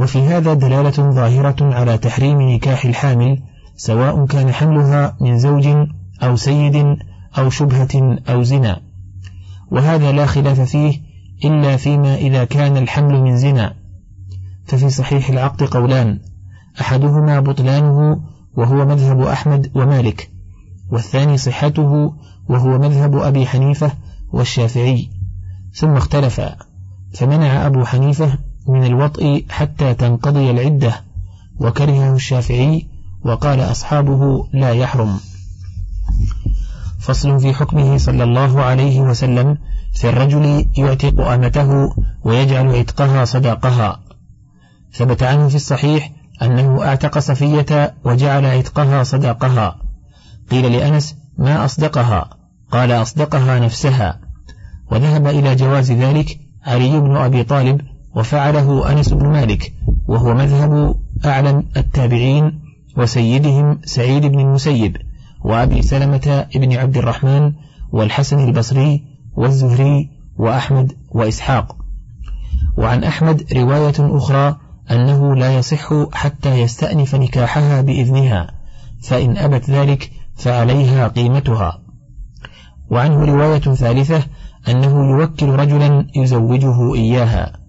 [0.00, 3.42] وفي هذا دلالة ظاهرة على تحريم نكاح الحامل
[3.76, 5.68] سواء كان حملها من زوج
[6.22, 6.96] أو سيد
[7.38, 8.80] أو شبهة أو زنا.
[9.70, 11.00] وهذا لا خلاف فيه
[11.44, 13.74] إلا فيما إذا كان الحمل من زنا.
[14.66, 16.20] ففي صحيح العقد قولان
[16.80, 18.20] أحدهما بطلانه
[18.56, 20.30] وهو مذهب أحمد ومالك
[20.90, 22.14] والثاني صحته
[22.48, 23.92] وهو مذهب أبي حنيفة
[24.32, 25.10] والشافعي.
[25.74, 26.56] ثم اختلفا
[27.14, 31.00] فمنع أبو حنيفة من الوطء حتى تنقضي العدة
[31.60, 32.86] وكرهه الشافعي
[33.24, 35.20] وقال أصحابه لا يحرم.
[36.98, 39.58] فصل في حكمه صلى الله عليه وسلم
[39.94, 44.00] في الرجل يعتق أمته ويجعل عتقها صداقها.
[44.92, 49.76] ثبت عنه في الصحيح أنه أعتق صفية وجعل عتقها صداقها.
[50.50, 52.30] قيل لأنس ما أصدقها
[52.70, 54.23] قال أصدقها نفسها.
[54.90, 57.80] وذهب إلى جواز ذلك علي بن أبي طالب
[58.16, 59.72] وفعله أنس بن مالك
[60.08, 60.94] وهو مذهب
[61.24, 62.60] أعلم التابعين
[62.96, 64.96] وسيدهم سعيد بن المسيب
[65.44, 67.52] وأبي سلمة بن عبد الرحمن
[67.92, 69.04] والحسن البصري
[69.36, 71.76] والزهري وأحمد وإسحاق.
[72.78, 74.56] وعن أحمد رواية أخرى
[74.90, 78.50] أنه لا يصح حتى يستأنف نكاحها بإذنها
[79.02, 81.82] فإن أبت ذلك فعليها قيمتها.
[82.90, 84.22] وعنه رواية ثالثة
[84.68, 87.64] أنه يوكل رجلا يزوجه إياها.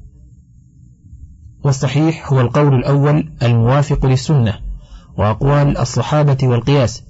[1.63, 4.53] والصحيح هو القول الأول الموافق للسنة
[5.17, 7.03] وأقوال الصحابة والقياس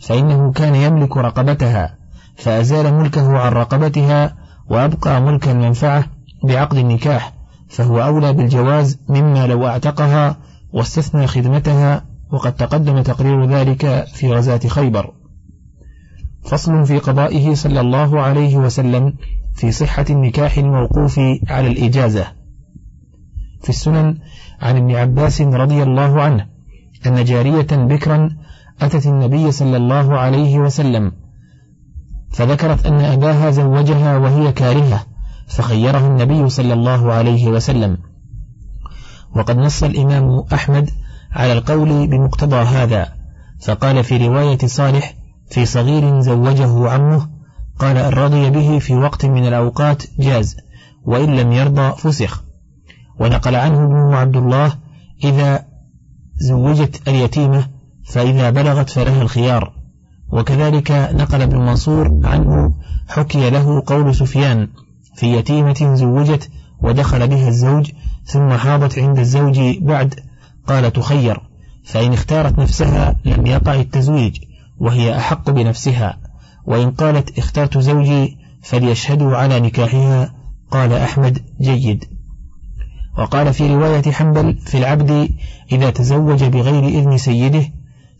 [0.00, 1.98] فإنه كان يملك رقبتها
[2.36, 4.36] فأزال ملكه عن رقبتها
[4.70, 6.04] وأبقى ملك المنفعة
[6.44, 7.32] بعقد النكاح
[7.68, 10.36] فهو أولى بالجواز مما لو اعتقها
[10.72, 15.12] واستثنى خدمتها وقد تقدم تقرير ذلك في غزاة خيبر.
[16.44, 19.14] فصل في قضائه صلى الله عليه وسلم
[19.54, 22.26] في صحة النكاح الموقوف على الإجازة.
[23.62, 24.18] في السنن
[24.60, 26.46] عن ابن عباس رضي الله عنه
[27.06, 28.36] أن جارية بكرا
[28.80, 31.12] أتت النبي صلى الله عليه وسلم
[32.30, 35.06] فذكرت أن أباها زوجها وهي كارهة
[35.46, 37.98] فخيره النبي صلى الله عليه وسلم.
[39.36, 40.90] وقد نص الإمام أحمد
[41.32, 43.12] على القول بمقتضى هذا
[43.60, 45.14] فقال في رواية صالح
[45.54, 47.28] في صغير زوجه عمه
[47.78, 50.56] قال إن رضي به في وقت من الأوقات جاز
[51.04, 52.44] وإن لم يرضى فسخ.
[53.20, 54.72] ونقل عنه ابنه عبد الله
[55.24, 55.64] إذا
[56.36, 57.68] زوجت اليتيمة
[58.04, 59.72] فإذا بلغت فلها الخيار.
[60.32, 62.74] وكذلك نقل ابن منصور عنه
[63.08, 64.68] حكي له قول سفيان
[65.16, 66.50] في يتيمة زوجت
[66.82, 67.90] ودخل بها الزوج
[68.24, 70.14] ثم حاضت عند الزوج بعد
[70.66, 71.40] قال تخير
[71.84, 74.38] فإن اختارت نفسها لم يقع التزويج.
[74.78, 76.18] وهي أحق بنفسها
[76.66, 80.34] وإن قالت اخترت زوجي فليشهدوا على نكاحها
[80.70, 82.04] قال أحمد جيد.
[83.18, 85.28] وقال في رواية حنبل في العبد
[85.72, 87.64] إذا تزوج بغير إذن سيده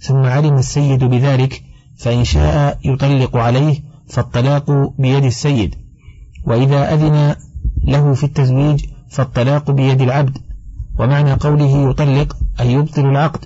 [0.00, 1.62] ثم علم السيد بذلك
[1.98, 5.74] فإن شاء يطلق عليه فالطلاق بيد السيد.
[6.46, 7.36] وإذا أذن
[7.84, 10.38] له في التزويج فالطلاق بيد العبد.
[10.98, 13.44] ومعنى قوله يطلق أي يبطل العقد.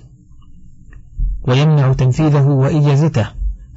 [1.49, 3.27] ويمنع تنفيذه وإجازته.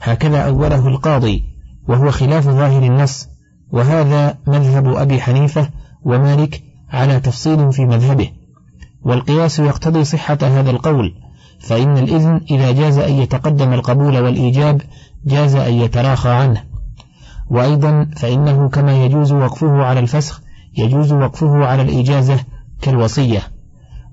[0.02, 1.44] هكذا أوله القاضي
[1.88, 3.28] وهو خلاف ظاهر النص.
[3.72, 5.70] وهذا مذهب أبي حنيفة
[6.04, 8.30] ومالك على تفصيل في مذهبه.
[9.02, 11.14] والقياس يقتضي صحة هذا القول
[11.60, 14.82] فإن الإذن إذا جاز أن يتقدم القبول والإيجاب
[15.26, 16.64] جاز أن يتراخى عنه.
[17.50, 20.42] وأيضا فإنه كما يجوز وقفه على الفسخ
[20.78, 22.40] يجوز وقفه على الإجازة
[22.82, 23.42] كالوصية.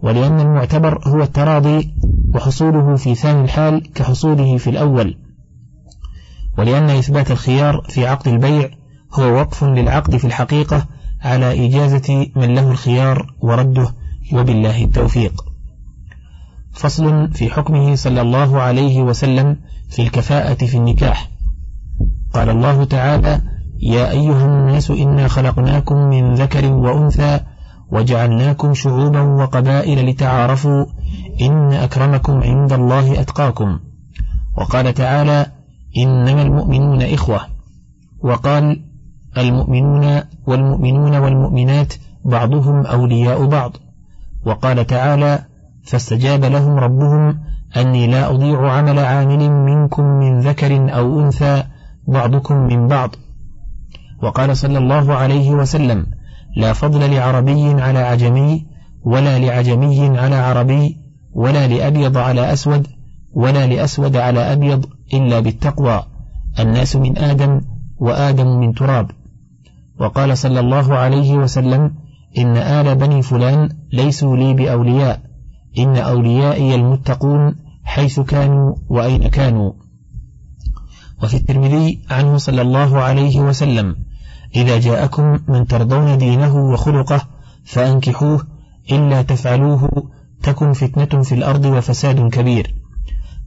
[0.02, 1.94] ولأن المعتبر هو التراضي
[2.34, 5.18] وحصوله في ثاني الحال كحصوله في الأول.
[6.58, 8.70] ولأن إثبات الخيار في عقد البيع
[9.14, 10.86] هو وقف للعقد في الحقيقة
[11.20, 13.94] على إجازة من له الخيار ورده
[14.32, 15.44] وبالله التوفيق.
[16.72, 19.56] فصل في حكمه صلى الله عليه وسلم
[19.88, 21.30] في الكفاءة في النكاح.
[22.34, 23.40] قال الله تعالى
[23.80, 27.40] يا أيها الناس إنا خلقناكم من ذكر وأنثى
[27.92, 30.86] وجعلناكم شعوبا وقبائل لتعارفوا
[31.40, 33.78] إن أكرمكم عند الله أتقاكم.
[34.58, 35.46] وقال تعالى
[35.96, 37.40] إنما المؤمنون إخوة.
[38.22, 38.84] وقال
[39.38, 43.72] المؤمنون والمؤمنون والمؤمنات بعضهم أولياء بعض.
[44.46, 45.38] وقال تعالى
[45.84, 47.40] فاستجاب لهم ربهم
[47.76, 51.64] أني لا أضيع عمل عامل منكم من ذكر أو أنثى
[52.08, 53.10] بعضكم من بعض.
[54.22, 56.06] وقال صلى الله عليه وسلم
[56.58, 58.66] لا فضل لعربي على عجمي
[59.02, 60.96] ولا لعجمي على عربي
[61.32, 62.86] ولا لأبيض على أسود
[63.32, 66.02] ولا لأسود على أبيض إلا بالتقوى.
[66.58, 67.60] الناس من آدم
[67.98, 69.10] وآدم من تراب.
[70.00, 71.94] وقال صلى الله عليه وسلم
[72.38, 75.20] إن آل بني فلان ليسوا لي بأولياء.
[75.78, 79.72] إن أوليائي المتقون حيث كانوا وأين كانوا.
[81.22, 84.07] وفي الترمذي عنه صلى الله عليه وسلم
[84.56, 87.20] إذا جاءكم من ترضون دينه وخلقه
[87.64, 88.46] فأنكحوه
[88.92, 89.90] إلا تفعلوه
[90.42, 92.74] تكن فتنة في الأرض وفساد كبير.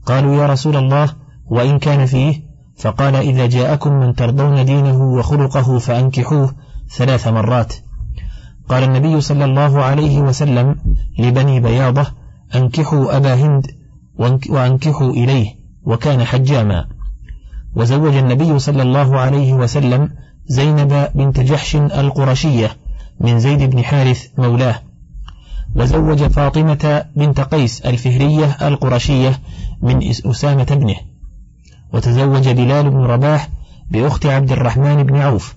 [0.06, 1.08] قالوا يا رسول الله
[1.46, 6.54] وإن كان فيه؟ فقال إذا جاءكم من ترضون دينه وخلقه فأنكحوه
[6.90, 7.74] ثلاث مرات.
[8.68, 10.76] قال النبي صلى الله عليه وسلم
[11.18, 12.06] لبني بياضة
[12.54, 13.66] أنكحوا أبا هند
[14.50, 15.48] وأنكحوا إليه
[15.84, 16.84] وكان حجاما.
[17.74, 20.10] وزوج النبي صلى الله عليه وسلم
[20.46, 22.70] زينب بنت جحش القرشية
[23.20, 24.82] من زيد بن حارث مولاه.
[25.76, 29.38] وزوج فاطمة بنت قيس الفهرية القرشية
[29.82, 30.96] من أسامة ابنه
[31.92, 33.48] وتزوج بلال بن رباح
[33.90, 35.56] بأخت عبد الرحمن بن عوف.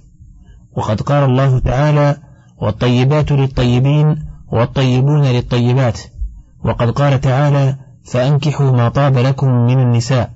[0.75, 2.17] وقد قال الله تعالى
[2.57, 5.99] والطيبات للطيبين والطيبون للطيبات
[6.63, 10.31] وقد قال تعالى فأنكحوا ما طاب لكم من النساء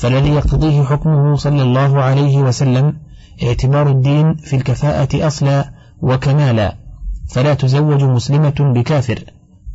[0.00, 2.96] فالذي يقتضيه حكمه صلى الله عليه وسلم
[3.42, 5.72] اعتبار الدين في الكفاءة أصلا
[6.02, 6.76] وكمالا
[7.30, 9.24] فلا تزوج مسلمة بكافر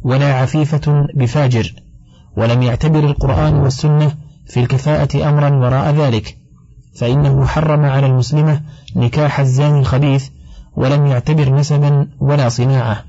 [0.03, 1.73] ولا عفيفة بفاجر
[2.37, 4.11] ولم يعتبر القرآن والسنة
[4.47, 6.37] في الكفاءة أمرا وراء ذلك
[6.99, 8.61] فإنه حرم على المسلمة
[8.95, 10.29] نكاح الزاني الخبيث
[10.75, 13.03] ولم يعتبر نسبا ولا صناعة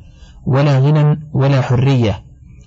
[0.46, 2.22] ولا غنى ولا حرية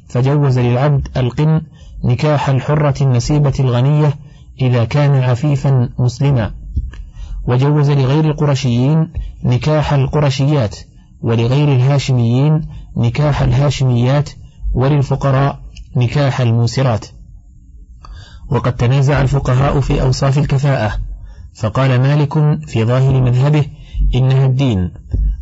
[0.10, 1.62] فجوز للعبد القن
[2.04, 4.14] نكاح الحرة النسيبة الغنية
[4.62, 6.52] إذا كان عفيفا مسلما.
[7.48, 9.14] وجوز لغير القرشيين
[9.44, 10.76] نكاح القرشيات
[11.22, 12.68] ولغير الهاشميين
[12.98, 14.30] نكاح الهاشميات
[14.74, 15.60] وللفقراء
[15.96, 17.06] نكاح الموسرات.
[18.50, 21.00] وقد تنازع الفقهاء في أوصاف الكفاءة
[21.56, 22.34] فقال مالك
[22.68, 23.66] في ظاهر مذهبه
[24.16, 24.92] إنها الدين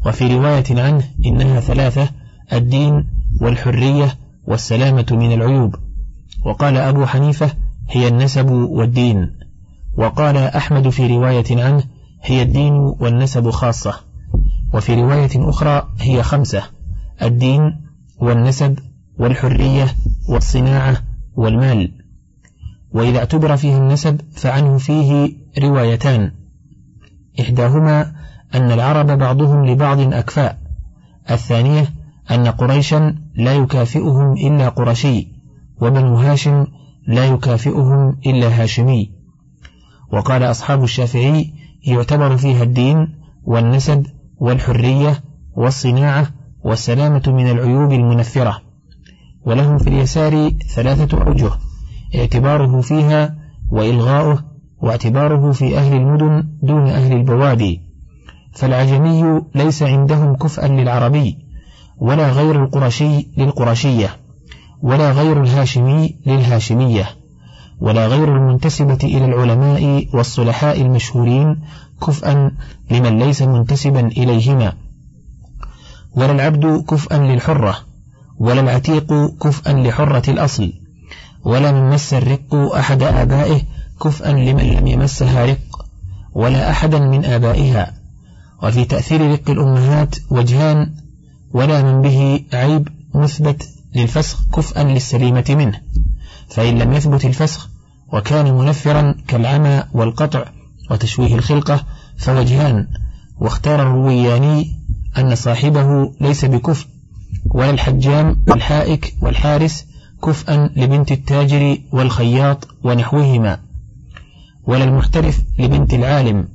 [0.06, 2.10] وفي رواية عنه إنها ثلاثة
[2.54, 3.08] الدين
[3.42, 4.18] والحرية
[4.48, 5.76] والسلامة من العيوب.
[6.46, 7.52] وقال أبو حنيفة
[7.90, 9.32] هي النسب والدين.
[9.98, 11.84] وقال أحمد في رواية عنه
[12.22, 13.96] هي الدين والنسب خاصة.
[14.74, 16.64] وفي رواية أخرى هي خمسة
[17.22, 17.62] الدين
[18.20, 18.80] والنسب
[19.20, 19.88] والحرية
[20.30, 20.98] والصناعة
[21.36, 21.92] والمال.
[22.92, 26.32] وإذا اعتبر فيه النسب فعنه فيه روايتان.
[27.40, 28.12] إحداهما
[28.56, 30.58] أن العرب بعضهم لبعض أكفاء.
[31.32, 31.94] الثانية
[32.32, 35.28] أن قريشا لا يكافئهم إلا قرشي
[35.82, 36.68] وبنو هاشم
[37.08, 39.17] لا يكافئهم إلا هاشمي.
[40.12, 41.54] وقال أصحاب الشافعي
[41.84, 43.08] يعتبر فيها الدين
[43.44, 44.06] والنسب
[44.38, 45.24] والحرية
[45.56, 46.28] والصناعة
[46.64, 48.62] والسلامة من العيوب المنفرة
[49.46, 51.52] وله في اليسار ثلاثة أوجه
[52.16, 53.36] اعتباره فيها
[53.72, 54.44] وإلغاؤه
[54.82, 57.82] واعتباره في أهل المدن دون أهل البوادي
[58.54, 61.38] فالعجمي ليس عندهم كفءا للعربي
[61.98, 64.10] ولا غير القرشي للقرشية
[64.82, 67.06] ولا غير الهاشمي للهاشمية.
[67.80, 71.62] ولا غير المنتسبة إلى العلماء والصلحاء المشهورين
[72.08, 72.52] كفءا
[72.92, 74.74] لمن ليس منتسبا إليهما.
[76.16, 77.78] ولا العبد كفءا للحرة
[78.40, 80.74] ولا العتيق كفءا لحرة الأصل.
[81.46, 83.62] ولا من مس الرق أحد آبائه
[84.02, 85.86] كفءا لمن لم يمسها رق.
[86.34, 87.94] ولا أحدا من آبائها.
[88.64, 90.94] وفي تأثير رق الأمهات وجهان
[91.54, 95.82] ولا من به عيب مثبت للفسخ كفءا للسليمة منه.
[96.50, 97.70] فإن لم يثبت الفسخ
[98.14, 100.46] وكان منفرا كالعمى والقطع
[100.92, 101.84] وتشويه الخلقة
[102.18, 102.88] فوجهان
[103.38, 104.80] واختار الروياني
[105.18, 106.88] أن صاحبه ليس بكفء
[107.46, 109.86] ولا الحجام والحائك والحارس
[110.24, 113.60] كفءا لبنت التاجر والخياط ونحوهما
[114.64, 116.48] ولا المحترف لبنت العالم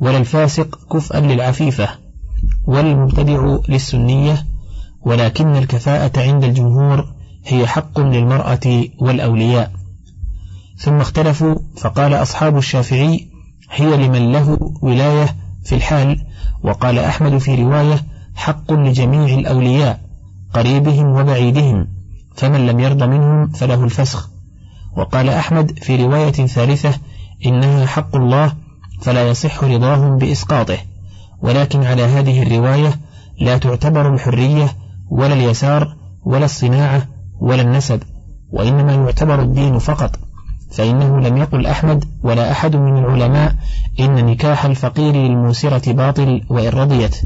[0.00, 1.88] ولا الفاسق كفءا للعفيفة
[2.66, 4.46] ولا المبتدع للسنية
[5.02, 7.13] ولكن الكفاءة عند الجمهور
[7.46, 9.72] هي حق للمرأة والأولياء.
[10.78, 13.28] ثم اختلفوا فقال أصحاب الشافعي
[13.70, 16.26] هي لمن له ولاية في الحال.
[16.62, 20.00] وقال أحمد في رواية حق لجميع الأولياء
[20.54, 21.88] قريبهم وبعيدهم
[22.36, 24.30] فمن لم يرضى منهم فله الفسخ.
[24.96, 26.94] وقال أحمد في رواية ثالثة
[27.46, 28.52] إنها حق الله
[29.02, 30.78] فلا يصح رضاهم بإسقاطه.
[31.42, 33.00] ولكن على هذه الرواية
[33.40, 34.76] لا تعتبر الحرية
[35.10, 37.13] ولا اليسار ولا الصناعة
[37.44, 38.02] ولا النسب
[38.52, 40.18] وإنما يعتبر الدين فقط
[40.72, 43.54] فإنه لم يقل أحمد ولا أحد من العلماء
[44.00, 47.16] إن نكاح الفقير للموسرة باطل وإن رضيت.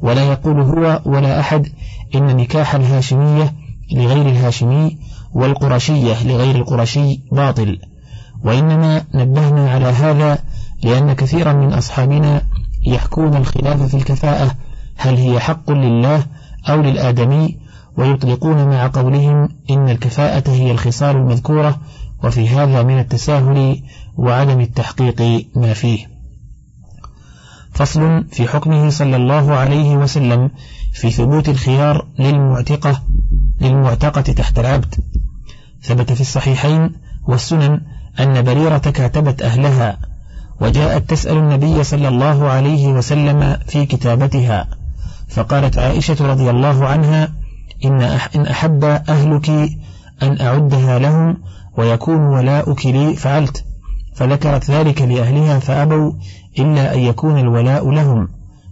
[0.00, 1.68] ولا يقول هو ولا أحد
[2.14, 3.52] إن نكاح الهاشمية
[3.92, 4.98] لغير الهاشمي
[5.32, 7.78] والقرشية لغير القرشي باطل.
[8.44, 10.38] وإنما نبهنا على هذا
[10.82, 12.42] لأن كثيرا من أصحابنا
[12.86, 14.54] يحكون الخلاف في الكفاءة
[14.96, 16.22] هل هي حق لله
[16.68, 17.65] أو للآدمي
[17.98, 21.80] ويطلقون مع قولهم إن الكفاءة هي الخصال المذكورة
[22.24, 23.82] وفي هذا من التساهل
[24.16, 26.06] وعدم التحقيق ما فيه.
[27.72, 30.50] فصل في حكمه صلى الله عليه وسلم
[30.92, 33.02] في ثبوت الخيار للمعتقة
[33.60, 34.94] للمعتقة تحت العبد.
[35.82, 36.90] ثبت في الصحيحين
[37.28, 37.80] والسنن
[38.20, 39.98] أن بريرة كاتبت أهلها
[40.60, 44.68] وجاءت تسأل النبي صلى الله عليه وسلم في كتابتها
[45.28, 47.32] فقالت عائشة رضي الله عنها
[47.84, 48.00] إن
[48.36, 49.50] إن أحب أهلك
[50.22, 51.36] أن أعدها لهم
[51.78, 53.64] ويكون ولاؤك لي فعلت
[54.14, 56.12] فذكرت ذلك لأهلها فأبوا
[56.58, 58.28] إلا أن يكون الولاء لهم.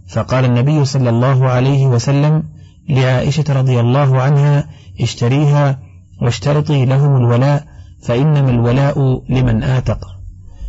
[0.07, 2.43] فقال النبي صلى الله عليه وسلم
[2.89, 4.67] لعائشة رضي الله عنها
[5.01, 5.79] اشتريها
[6.21, 7.63] واشترطي لهم الولاء
[8.03, 9.99] فإنما الولاء لمن آتق.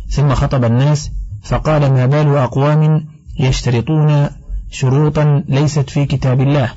[0.09, 1.11] ثم خطب الناس
[1.43, 3.07] فقال ما بال أقوام
[3.39, 4.29] يشترطون
[4.71, 6.71] شروطا ليست في كتاب الله؟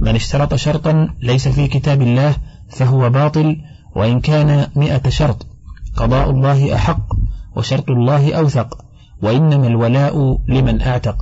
[0.00, 2.34] من اشترط شرطا ليس في كتاب الله
[2.68, 3.56] فهو باطل
[3.96, 5.46] وإن كان مئة شرط
[5.96, 7.06] قضاء الله أحق
[7.56, 8.84] وشرط الله أوثق
[9.22, 11.16] وإنما الولاء لمن أعتق.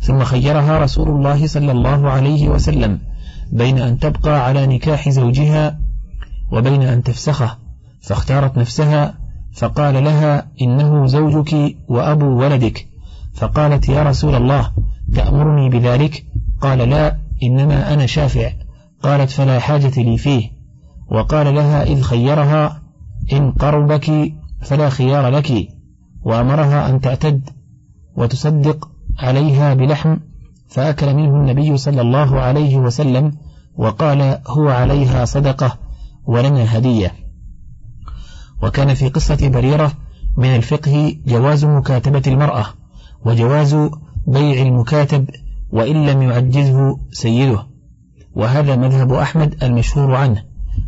[0.00, 2.98] ثم خيرها رسول الله صلى الله عليه وسلم
[3.52, 5.78] بين أن تبقى على نكاح زوجها
[6.52, 7.58] وبين أن تفسخه
[8.00, 9.14] فاختارت نفسها
[9.52, 12.86] فقال لها إنه زوجك وأبو ولدك
[13.34, 14.70] فقالت يا رسول الله
[15.14, 16.24] تأمرني بذلك؟
[16.60, 18.52] قال لا إنما أنا شافع.
[19.02, 20.50] قالت فلا حاجة لي فيه.
[21.10, 22.82] وقال لها إذ خيرها
[23.32, 24.32] إن قربك
[24.62, 25.68] فلا خيار لك.
[26.22, 27.50] وأمرها أن تعتد
[28.16, 28.88] وتصدق
[29.18, 30.16] عليها بلحم
[30.68, 33.32] فأكل منه النبي صلى الله عليه وسلم
[33.76, 35.78] وقال هو عليها صدقة
[36.26, 37.12] ولنا هدية.
[38.62, 39.92] وكان في قصة بريرة
[40.36, 42.66] من الفقه جواز مكاتبة المرأة
[43.24, 43.76] وجواز
[44.26, 45.30] بيع المكاتب
[45.72, 47.66] وإن لم يعجزه سيده.
[48.34, 50.42] وهذا مذهب أحمد المشهور عنه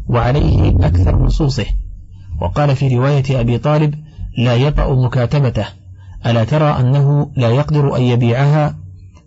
[0.09, 1.67] وعليه أكثر نصوصه.
[2.41, 3.95] وقال في رواية أبي طالب
[4.39, 5.67] لا يطأ مكاتبته
[6.27, 8.79] ألا ترى أنه لا يقدر أن يبيعها؟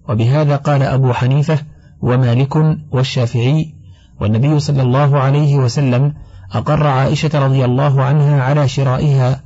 [0.09, 1.59] وبهذا قال أبو حنيفة
[2.01, 2.55] ومالك
[2.91, 3.75] والشافعي.
[4.21, 6.13] والنبي صلى الله عليه وسلم
[6.51, 9.41] أقر عائشة رضي الله عنها على شرائها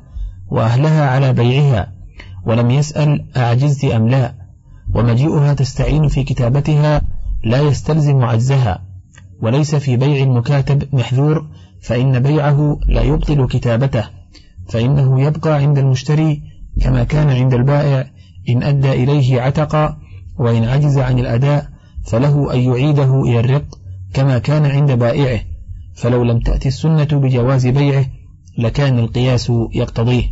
[0.51, 1.93] وأهلها على بيعها
[2.45, 4.38] ولم يسأل أعجزت أم لا.
[4.93, 7.01] ومجيئها تستعين في كتابتها
[7.43, 8.81] لا يستلزم عجزها
[9.41, 11.47] وليس في بيع المكاتب محذور
[11.81, 14.03] فإن بيعه لا يبطل كتابته
[14.69, 16.41] فإنه يبقى عند المشتري
[16.81, 18.11] كما كان عند البائع
[18.49, 19.97] إن أدى إليه عتق
[20.39, 21.69] وإن عجز عن الأداء
[22.05, 23.65] فله أن يعيده إلى الرق
[24.13, 25.39] كما كان عند بائعه
[25.95, 28.05] فلو لم تأتي السنة بجواز بيعه
[28.57, 30.23] لكان القياس يقتضيه.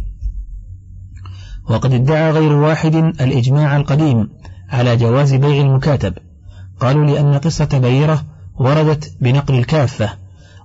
[1.70, 4.30] وقد ادعى غير واحد الإجماع القديم
[4.70, 6.14] على جواز بيع المكاتب.
[6.80, 8.24] قالوا لأن قصة بيرة
[8.60, 10.10] وردت بنقل الكافة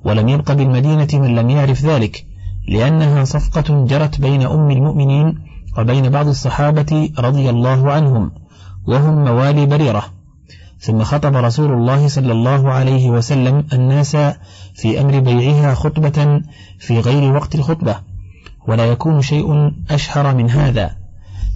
[0.05, 2.27] ولم يبق بالمدينة من لم يعرف ذلك
[2.69, 5.39] لأنها صفقة جرت بين أم المؤمنين
[5.79, 8.31] وبين بعض الصحابة رضي الله عنهم
[8.87, 10.05] وهم موالي بريرة.
[10.81, 14.17] ثم خطب رسول الله صلى الله عليه وسلم الناس
[14.75, 16.41] في أمر بيعها خطبة
[16.79, 17.97] في غير وقت الخطبة
[18.69, 20.91] ولا يكون شيء أشهر من هذا.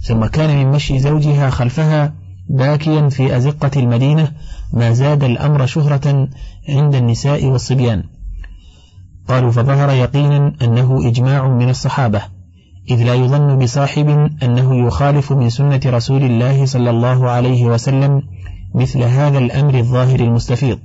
[0.01, 2.13] ثم كان من مشي زوجها خلفها
[2.49, 4.31] باكيا في أزقة المدينة
[4.73, 6.27] ما زاد الأمر شهرة
[6.69, 8.03] عند النساء والصبيان.
[9.27, 12.21] قالوا فظهر يقينا أنه إجماع من الصحابة
[12.89, 18.21] إذ لا يظن بصاحب أنه يخالف من سنة رسول الله صلى الله عليه وسلم
[18.75, 20.79] مثل هذا الأمر الظاهر المستفيض.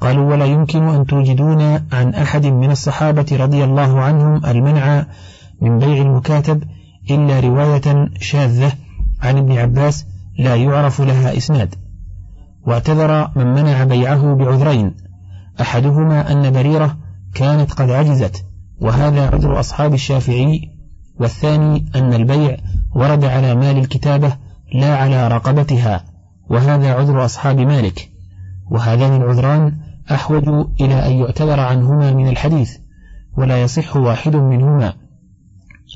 [0.00, 1.62] قالوا ولا يمكن أن توجدون
[1.92, 5.06] عن أحد من الصحابة رضي الله عنهم المنع
[5.60, 6.64] من بيع المكاتب
[7.10, 8.72] إلا رواية شاذة
[9.22, 10.06] عن ابن عباس
[10.38, 11.74] لا يعرف لها إسناد.
[12.66, 14.94] واعتذر من منع بيعه بعذرين.
[15.60, 16.96] أحدهما أن بريرة
[17.34, 18.44] كانت قد عجزت
[18.80, 20.60] وهذا عذر أصحاب الشافعي.
[21.20, 22.56] والثاني أن البيع
[22.94, 24.36] ورد على مال الكتابة
[24.74, 26.04] لا على رقبتها
[26.50, 28.08] وهذا عذر أصحاب مالك.
[28.70, 30.48] وهذان العذران أحوج
[30.80, 32.76] إلى أن يعتذر عنهما من الحديث
[33.36, 34.92] ولا يصح واحد منهما.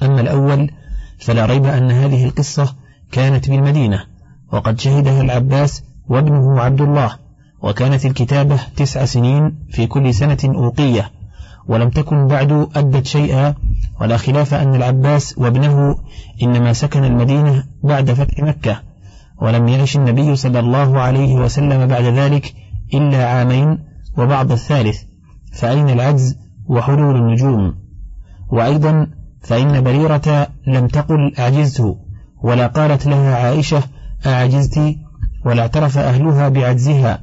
[0.03, 0.71] أما الأول
[1.19, 2.75] فلا ريب أن هذه القصة
[3.13, 4.14] كانت بالمدينة.
[4.55, 7.11] وقد شهدها العباس وابنه عبد الله
[7.63, 11.11] وكانت الكتابة تسع سنين في كل سنة أوقية
[11.69, 13.55] ولم تكن بعد أدت شيئا
[14.01, 15.97] ولا خلاف أن العباس وابنه
[16.43, 18.81] إنما سكن المدينة بعد فتح مكة
[19.43, 22.55] ولم يعش النبي صلى الله عليه وسلم بعد ذلك
[22.95, 23.79] إلا عامين
[24.19, 25.03] وبعض الثالث
[25.53, 26.37] فأين العجز
[26.67, 27.75] وحلول النجوم؟
[28.53, 29.07] وأيضا
[29.43, 31.97] فإن بريرة لم تقل أعجزت
[32.43, 33.83] ولا قالت لها عائشة
[34.27, 34.97] أعجزت
[35.45, 37.19] ولا اعترف أهلها بعجزها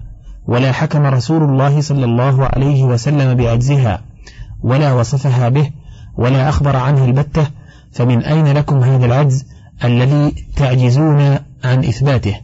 [0.48, 4.02] ولا حكم رسول الله صلى الله عليه وسلم بعجزها
[4.64, 5.72] ولا وصفها به
[6.18, 7.48] ولا أخبر عنه البتة
[7.92, 9.46] فمن أين لكم هذا العجز
[9.84, 11.22] الذي تعجزون
[11.64, 12.36] عن إثباته؟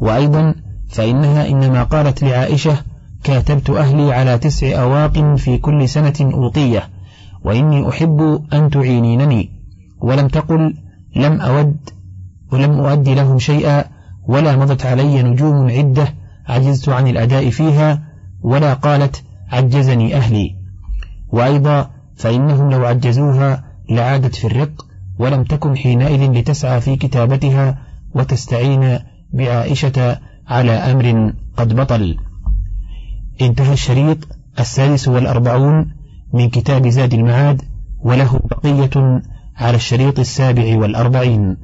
[0.00, 0.54] وأيضا
[0.90, 2.76] فإنها إنما قالت لعائشة
[3.24, 6.88] كاتبت أهلي على تسع أواق في كل سنة أوقية
[7.44, 9.50] وإني أحب أن تعينينني
[10.00, 10.74] ولم تقل
[11.16, 11.76] لم أود
[12.54, 13.84] ولم أؤدي لهم شيئا
[14.28, 16.08] ولا مضت علي نجوم عدة
[16.46, 18.02] عجزت عن الأداء فيها
[18.42, 20.56] ولا قالت عجزني أهلي.
[21.28, 24.86] وأيضا فإنهم لو عجزوها لعادت في الرق
[25.18, 27.78] ولم تكن حينئذ لتسعى في كتابتها
[28.14, 28.98] وتستعين
[29.32, 32.16] بعائشة على أمر قد بطل.
[33.40, 34.18] انتهى الشريط
[34.60, 35.94] السادس والأربعون
[36.34, 37.62] من كتاب زاد المعاد
[38.00, 39.22] وله بقية
[39.56, 41.56] على الشريط السابع والأربعين.